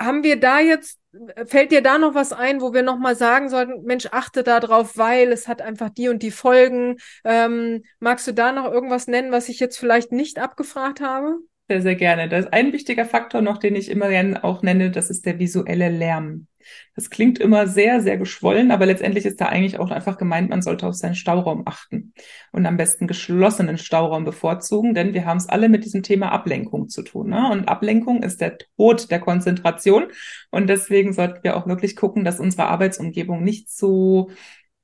haben 0.00 0.24
wir 0.24 0.40
da 0.40 0.60
jetzt, 0.60 0.98
fällt 1.46 1.72
dir 1.72 1.82
da 1.82 1.98
noch 1.98 2.14
was 2.14 2.32
ein, 2.32 2.60
wo 2.60 2.72
wir 2.72 2.82
nochmal 2.82 3.14
sagen 3.14 3.48
sollten, 3.48 3.82
Mensch, 3.84 4.06
achte 4.10 4.42
da 4.42 4.58
drauf, 4.60 4.96
weil 4.96 5.30
es 5.30 5.46
hat 5.46 5.60
einfach 5.60 5.90
die 5.90 6.08
und 6.08 6.22
die 6.22 6.30
Folgen. 6.30 6.96
Ähm, 7.24 7.82
magst 7.98 8.26
du 8.26 8.32
da 8.32 8.52
noch 8.52 8.70
irgendwas 8.70 9.06
nennen, 9.06 9.30
was 9.30 9.48
ich 9.48 9.60
jetzt 9.60 9.78
vielleicht 9.78 10.10
nicht 10.10 10.38
abgefragt 10.38 11.00
habe? 11.00 11.36
Sehr, 11.68 11.82
sehr 11.82 11.94
gerne. 11.94 12.28
Das 12.28 12.46
ist 12.46 12.52
ein 12.52 12.72
wichtiger 12.72 13.04
Faktor 13.04 13.42
noch, 13.42 13.58
den 13.58 13.76
ich 13.76 13.90
immer 13.90 14.08
gerne 14.08 14.42
auch 14.42 14.62
nenne, 14.62 14.90
das 14.90 15.10
ist 15.10 15.26
der 15.26 15.38
visuelle 15.38 15.88
Lärm. 15.88 16.46
Das 16.94 17.10
klingt 17.10 17.38
immer 17.38 17.66
sehr, 17.66 18.00
sehr 18.00 18.18
geschwollen, 18.18 18.70
aber 18.70 18.86
letztendlich 18.86 19.26
ist 19.26 19.40
da 19.40 19.46
eigentlich 19.46 19.78
auch 19.78 19.90
einfach 19.90 20.18
gemeint, 20.18 20.50
man 20.50 20.62
sollte 20.62 20.86
auf 20.86 20.94
seinen 20.94 21.14
Stauraum 21.14 21.62
achten 21.66 22.12
und 22.52 22.66
am 22.66 22.76
besten 22.76 23.06
geschlossenen 23.06 23.78
Stauraum 23.78 24.24
bevorzugen, 24.24 24.94
denn 24.94 25.14
wir 25.14 25.24
haben 25.24 25.38
es 25.38 25.48
alle 25.48 25.68
mit 25.68 25.84
diesem 25.84 26.02
Thema 26.02 26.32
Ablenkung 26.32 26.88
zu 26.88 27.02
tun. 27.02 27.30
Ne? 27.30 27.50
Und 27.50 27.68
Ablenkung 27.68 28.22
ist 28.22 28.40
der 28.40 28.58
Tod 28.76 29.10
der 29.10 29.20
Konzentration 29.20 30.04
und 30.50 30.68
deswegen 30.68 31.12
sollten 31.12 31.42
wir 31.42 31.56
auch 31.56 31.66
wirklich 31.66 31.96
gucken, 31.96 32.24
dass 32.24 32.40
unsere 32.40 32.66
Arbeitsumgebung 32.66 33.42
nicht 33.42 33.70
so 33.70 34.30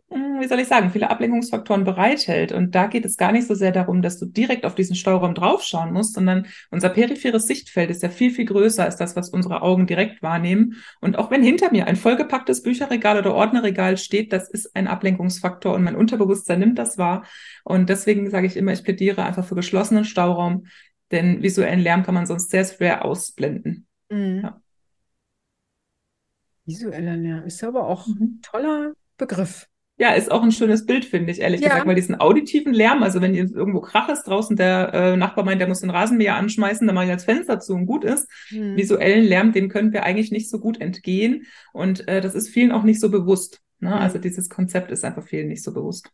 wie 0.08 0.46
soll 0.46 0.60
ich 0.60 0.68
sagen, 0.68 0.90
viele 0.90 1.10
Ablenkungsfaktoren 1.10 1.84
bereithält. 1.84 2.52
Und 2.52 2.74
da 2.74 2.86
geht 2.86 3.04
es 3.04 3.16
gar 3.16 3.32
nicht 3.32 3.46
so 3.46 3.54
sehr 3.54 3.72
darum, 3.72 4.02
dass 4.02 4.18
du 4.18 4.26
direkt 4.26 4.64
auf 4.64 4.74
diesen 4.74 4.94
Stauraum 4.94 5.34
draufschauen 5.34 5.92
musst, 5.92 6.14
sondern 6.14 6.46
unser 6.70 6.90
peripheres 6.90 7.46
Sichtfeld 7.46 7.90
ist 7.90 8.02
ja 8.02 8.08
viel, 8.08 8.30
viel 8.30 8.44
größer 8.44 8.84
als 8.84 8.96
das, 8.96 9.16
was 9.16 9.30
unsere 9.30 9.62
Augen 9.62 9.86
direkt 9.86 10.22
wahrnehmen. 10.22 10.76
Und 11.00 11.18
auch 11.18 11.30
wenn 11.30 11.42
hinter 11.42 11.72
mir 11.72 11.86
ein 11.86 11.96
vollgepacktes 11.96 12.62
Bücherregal 12.62 13.18
oder 13.18 13.34
Ordnerregal 13.34 13.96
steht, 13.96 14.32
das 14.32 14.48
ist 14.48 14.76
ein 14.76 14.86
Ablenkungsfaktor 14.86 15.74
und 15.74 15.82
mein 15.82 15.96
Unterbewusstsein 15.96 16.60
nimmt 16.60 16.78
das 16.78 16.98
wahr. 16.98 17.24
Und 17.64 17.88
deswegen 17.88 18.30
sage 18.30 18.46
ich 18.46 18.56
immer, 18.56 18.72
ich 18.72 18.84
plädiere 18.84 19.24
einfach 19.24 19.44
für 19.44 19.56
geschlossenen 19.56 20.04
Stauraum, 20.04 20.66
denn 21.10 21.42
visuellen 21.42 21.80
Lärm 21.80 22.04
kann 22.04 22.14
man 22.14 22.26
sonst 22.26 22.50
sehr 22.50 22.64
schwer 22.64 23.04
ausblenden. 23.04 23.86
Mhm. 24.08 24.40
Ja. 24.44 24.60
Visueller 26.64 27.16
Lärm 27.16 27.44
ist 27.44 27.62
aber 27.64 27.86
auch 27.88 28.06
mhm. 28.06 28.16
ein 28.20 28.40
toller 28.42 28.92
Begriff. 29.16 29.68
Ja, 29.98 30.12
ist 30.12 30.30
auch 30.30 30.42
ein 30.42 30.52
schönes 30.52 30.84
Bild, 30.84 31.06
finde 31.06 31.32
ich, 31.32 31.40
ehrlich 31.40 31.62
ja. 31.62 31.68
gesagt, 31.68 31.86
weil 31.86 31.94
diesen 31.94 32.20
auditiven 32.20 32.74
Lärm, 32.74 33.02
also 33.02 33.22
wenn 33.22 33.34
jetzt 33.34 33.54
irgendwo 33.54 33.80
Krach 33.80 34.10
ist 34.10 34.24
draußen, 34.24 34.54
der 34.54 34.92
äh, 34.92 35.16
Nachbar 35.16 35.44
meint, 35.44 35.58
der 35.60 35.68
muss 35.68 35.80
den 35.80 35.88
Rasenmäher 35.88 36.36
anschmeißen, 36.36 36.86
dann 36.86 36.94
mache 36.94 37.06
ich 37.06 37.12
das 37.12 37.24
Fenster 37.24 37.60
zu 37.60 37.72
und 37.72 37.86
gut 37.86 38.04
ist. 38.04 38.28
Hm. 38.48 38.76
Visuellen 38.76 39.24
Lärm, 39.24 39.52
dem 39.52 39.70
können 39.70 39.94
wir 39.94 40.02
eigentlich 40.02 40.30
nicht 40.30 40.50
so 40.50 40.58
gut 40.58 40.82
entgehen. 40.82 41.46
Und 41.72 42.06
äh, 42.08 42.20
das 42.20 42.34
ist 42.34 42.50
vielen 42.50 42.72
auch 42.72 42.82
nicht 42.82 43.00
so 43.00 43.10
bewusst. 43.10 43.62
Ne? 43.78 43.90
Hm. 43.90 43.98
Also 43.98 44.18
dieses 44.18 44.50
Konzept 44.50 44.90
ist 44.90 45.02
einfach 45.02 45.24
vielen 45.24 45.48
nicht 45.48 45.62
so 45.62 45.72
bewusst. 45.72 46.10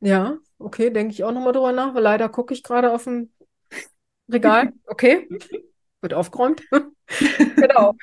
Ja, 0.00 0.36
okay, 0.58 0.90
denke 0.90 1.14
ich 1.14 1.22
auch 1.22 1.32
nochmal 1.32 1.52
drüber 1.52 1.72
nach, 1.72 1.94
weil 1.94 2.02
leider 2.02 2.28
gucke 2.28 2.54
ich 2.54 2.64
gerade 2.64 2.92
auf 2.92 3.04
dem 3.04 3.30
Regal. 4.30 4.72
Okay. 4.86 5.28
Wird 6.00 6.14
aufgeräumt. 6.14 6.62
genau. 7.56 7.94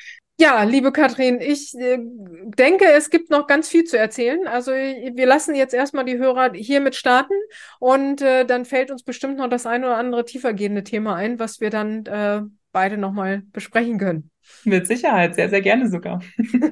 Ja, 0.41 0.63
liebe 0.63 0.91
Katrin, 0.91 1.39
ich 1.39 1.75
äh, 1.75 1.99
denke, 1.99 2.85
es 2.85 3.11
gibt 3.11 3.29
noch 3.29 3.45
ganz 3.45 3.69
viel 3.69 3.83
zu 3.83 3.95
erzählen. 3.95 4.47
Also 4.47 4.71
wir 4.71 5.27
lassen 5.27 5.53
jetzt 5.53 5.71
erstmal 5.71 6.03
die 6.03 6.17
Hörer 6.17 6.53
hiermit 6.53 6.95
starten 6.95 7.35
und 7.77 8.23
äh, 8.23 8.43
dann 8.43 8.65
fällt 8.65 8.89
uns 8.89 9.03
bestimmt 9.03 9.37
noch 9.37 9.49
das 9.49 9.67
ein 9.67 9.83
oder 9.83 9.97
andere 9.97 10.25
tiefergehende 10.25 10.83
Thema 10.83 11.15
ein, 11.15 11.37
was 11.37 11.61
wir 11.61 11.69
dann 11.69 12.07
äh, 12.07 12.41
beide 12.71 12.97
nochmal 12.97 13.43
besprechen 13.53 13.99
können. 13.99 14.31
Mit 14.63 14.87
Sicherheit, 14.87 15.35
sehr, 15.35 15.49
sehr 15.49 15.61
gerne 15.61 15.87
sogar. 15.87 16.23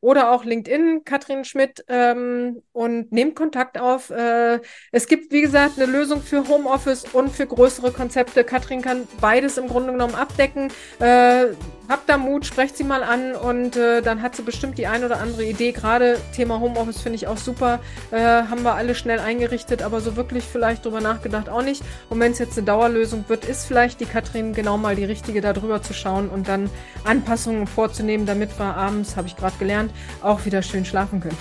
oder 0.00 0.30
auch 0.30 0.44
LinkedIn, 0.44 1.02
Katrin 1.04 1.44
Schmidt, 1.44 1.84
ähm, 1.88 2.62
und 2.72 3.10
nehmt 3.10 3.34
Kontakt 3.34 3.76
auf. 3.76 4.10
Äh, 4.10 4.60
es 4.92 5.08
gibt, 5.08 5.32
wie 5.32 5.40
gesagt, 5.40 5.80
eine 5.80 5.90
Lösung 5.90 6.22
für 6.22 6.46
Homeoffice 6.46 7.06
und 7.12 7.30
für 7.30 7.46
größere 7.46 7.90
Konzepte. 7.90 8.44
Katrin 8.44 8.82
kann 8.82 9.08
beides 9.20 9.58
im 9.58 9.66
Grunde 9.66 9.90
genommen 9.90 10.14
abdecken. 10.14 10.68
Äh, 11.00 11.46
habt 11.88 12.08
da 12.08 12.18
Mut, 12.18 12.46
sprecht 12.46 12.76
sie 12.76 12.84
mal 12.84 13.02
an 13.02 13.34
und 13.34 13.76
äh, 13.76 14.02
dann 14.02 14.22
hat 14.22 14.36
sie 14.36 14.42
bestimmt 14.42 14.78
die 14.78 14.86
ein 14.86 15.04
oder 15.04 15.18
andere 15.18 15.44
Idee. 15.44 15.72
Gerade 15.72 16.18
Thema 16.36 16.60
Homeoffice 16.60 17.00
finde 17.00 17.16
ich 17.16 17.26
auch 17.26 17.38
super. 17.38 17.80
Äh, 18.10 18.18
haben 18.18 18.62
wir 18.62 18.74
alle 18.74 18.94
schnell 18.94 19.18
eingerichtet, 19.18 19.82
aber 19.82 20.00
so 20.00 20.14
wirklich 20.14 20.44
vielleicht 20.44 20.84
drüber 20.84 21.00
nachgedacht 21.00 21.48
auch 21.48 21.62
nicht. 21.62 21.82
Und 22.10 22.20
wenn 22.20 22.32
es 22.32 22.38
jetzt 22.38 22.58
eine 22.58 22.66
Dauerlösung 22.66 23.24
wird, 23.28 23.46
ist 23.46 23.66
vielleicht 23.66 23.87
vielleicht 23.88 24.00
die 24.00 24.04
Katrin 24.06 24.52
genau 24.52 24.76
mal 24.76 24.96
die 24.96 25.04
richtige, 25.04 25.40
da 25.40 25.54
drüber 25.54 25.80
zu 25.80 25.94
schauen 25.94 26.28
und 26.28 26.46
dann 26.46 26.68
Anpassungen 27.04 27.66
vorzunehmen, 27.66 28.26
damit 28.26 28.58
wir 28.58 28.76
abends, 28.76 29.16
habe 29.16 29.28
ich 29.28 29.36
gerade 29.36 29.56
gelernt, 29.58 29.92
auch 30.22 30.44
wieder 30.44 30.60
schön 30.62 30.84
schlafen 30.84 31.20
können. 31.20 31.38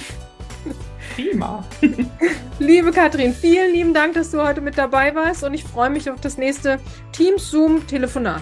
Prima. 1.15 1.65
Liebe 2.59 2.91
Katrin, 2.91 3.33
vielen 3.33 3.73
lieben 3.73 3.93
Dank, 3.93 4.13
dass 4.13 4.31
du 4.31 4.41
heute 4.41 4.61
mit 4.61 4.77
dabei 4.77 5.13
warst 5.13 5.43
und 5.43 5.53
ich 5.53 5.63
freue 5.63 5.89
mich 5.89 6.09
auf 6.09 6.21
das 6.21 6.37
nächste 6.37 6.79
Teams-Zoom-Telefonat. 7.11 8.41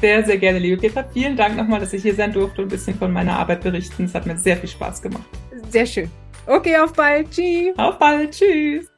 Sehr, 0.00 0.24
sehr 0.24 0.36
gerne, 0.36 0.58
liebe 0.58 0.76
Petra. 0.76 1.04
Vielen 1.10 1.36
Dank 1.36 1.56
nochmal, 1.56 1.80
dass 1.80 1.94
ich 1.94 2.02
hier 2.02 2.14
sein 2.14 2.34
durfte 2.34 2.60
und 2.62 2.68
ein 2.68 2.70
bisschen 2.70 2.98
von 2.98 3.12
meiner 3.12 3.38
Arbeit 3.38 3.62
berichten. 3.62 4.04
Es 4.04 4.14
hat 4.14 4.26
mir 4.26 4.36
sehr 4.36 4.58
viel 4.58 4.68
Spaß 4.68 5.00
gemacht. 5.00 5.24
Sehr 5.70 5.86
schön. 5.86 6.10
Okay, 6.46 6.76
auf 6.76 6.92
bald. 6.92 7.30
Tschüss. 7.30 7.78
Auf 7.78 7.98
bald. 7.98 8.32
Tschüss. 8.32 8.90